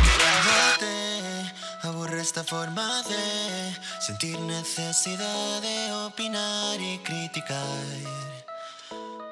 que 0.79 1.89
aburre 1.89 2.21
esta 2.21 2.45
forma 2.45 3.03
de 3.03 3.77
sentir 4.01 4.39
necesidad 4.39 5.61
de 5.61 5.93
opinar 5.93 6.81
y 6.81 6.99
criticar. 6.99 7.67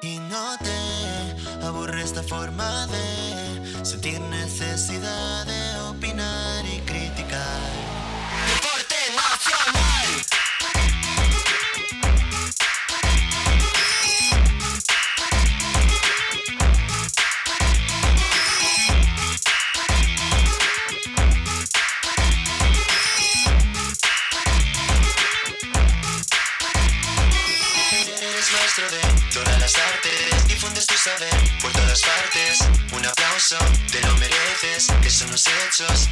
Y 0.01 0.19
no 0.19 0.57
te 0.57 1.65
aburre 1.65 2.03
esta 2.03 2.23
forma 2.23 2.87
de 2.87 3.85
sentir 3.85 4.19
necesidad 4.19 5.45
de 5.45 5.79
opinar 5.89 6.65
y 6.65 6.79
criticar. 6.79 6.90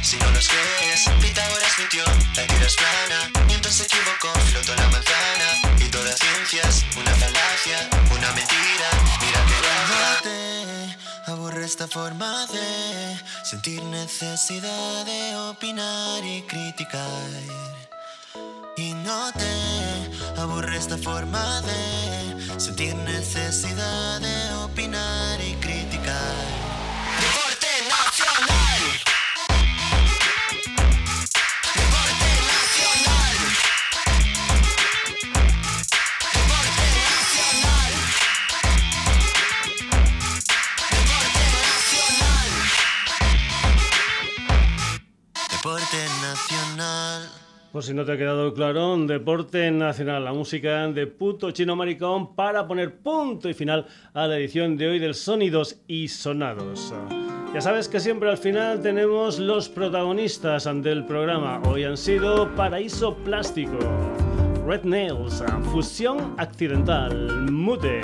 Si 0.02 0.16
no 0.16 0.30
los 0.30 0.48
crees. 0.48 1.08
Pitágoras 1.20 1.78
mintió, 1.78 2.04
la 2.36 2.46
tierra 2.46 2.66
es 2.66 2.76
plana, 2.76 3.46
Newton 3.46 3.72
se 3.72 3.84
equivocó, 3.84 4.32
flotó 4.50 4.74
la 4.74 4.88
manzana. 4.88 5.76
Y 5.78 5.88
toda 5.88 6.12
ciencia 6.16 6.62
es 6.68 6.84
una 6.96 7.14
falacia, 7.14 7.88
una 8.10 8.32
mentira, 8.32 8.88
mira 9.20 9.40
que 9.46 10.28
te 10.28 11.30
aburre 11.30 11.64
esta 11.64 11.86
forma 11.86 12.46
de 12.46 13.20
sentir 13.44 13.82
necesidad 13.84 15.04
de 15.04 15.36
opinar 15.36 16.24
y 16.24 16.42
criticar. 16.42 17.30
Y 18.76 18.94
no 18.94 19.30
te 19.32 20.40
aburre 20.40 20.76
esta 20.76 20.96
forma 20.96 21.60
de 21.62 22.60
sentir 22.60 22.94
necesidad 22.94 24.20
de 24.20 24.54
opinar 24.54 25.40
y 25.40 25.54
criticar. 25.54 26.59
Por 47.72 47.84
si 47.84 47.94
no 47.94 48.04
te 48.04 48.12
ha 48.12 48.16
quedado 48.16 48.52
claro, 48.52 48.96
Deporte 49.06 49.70
Nacional, 49.70 50.24
la 50.24 50.32
música 50.32 50.88
de 50.88 51.06
puto 51.06 51.52
chino 51.52 51.76
maricón 51.76 52.34
para 52.34 52.66
poner 52.66 52.96
punto 52.96 53.48
y 53.48 53.54
final 53.54 53.86
a 54.12 54.26
la 54.26 54.38
edición 54.38 54.76
de 54.76 54.88
hoy 54.88 54.98
del 54.98 55.14
Sonidos 55.14 55.80
y 55.86 56.08
Sonados. 56.08 56.92
Ya 57.54 57.60
sabes 57.60 57.86
que 57.88 58.00
siempre 58.00 58.28
al 58.28 58.38
final 58.38 58.82
tenemos 58.82 59.38
los 59.38 59.68
protagonistas 59.68 60.68
del 60.82 61.04
programa. 61.04 61.62
Hoy 61.64 61.84
han 61.84 61.96
sido 61.96 62.52
Paraíso 62.56 63.14
Plástico, 63.18 63.78
Red 64.66 64.82
Nails, 64.82 65.44
Fusión 65.70 66.34
Accidental, 66.38 67.52
Mute. 67.52 68.00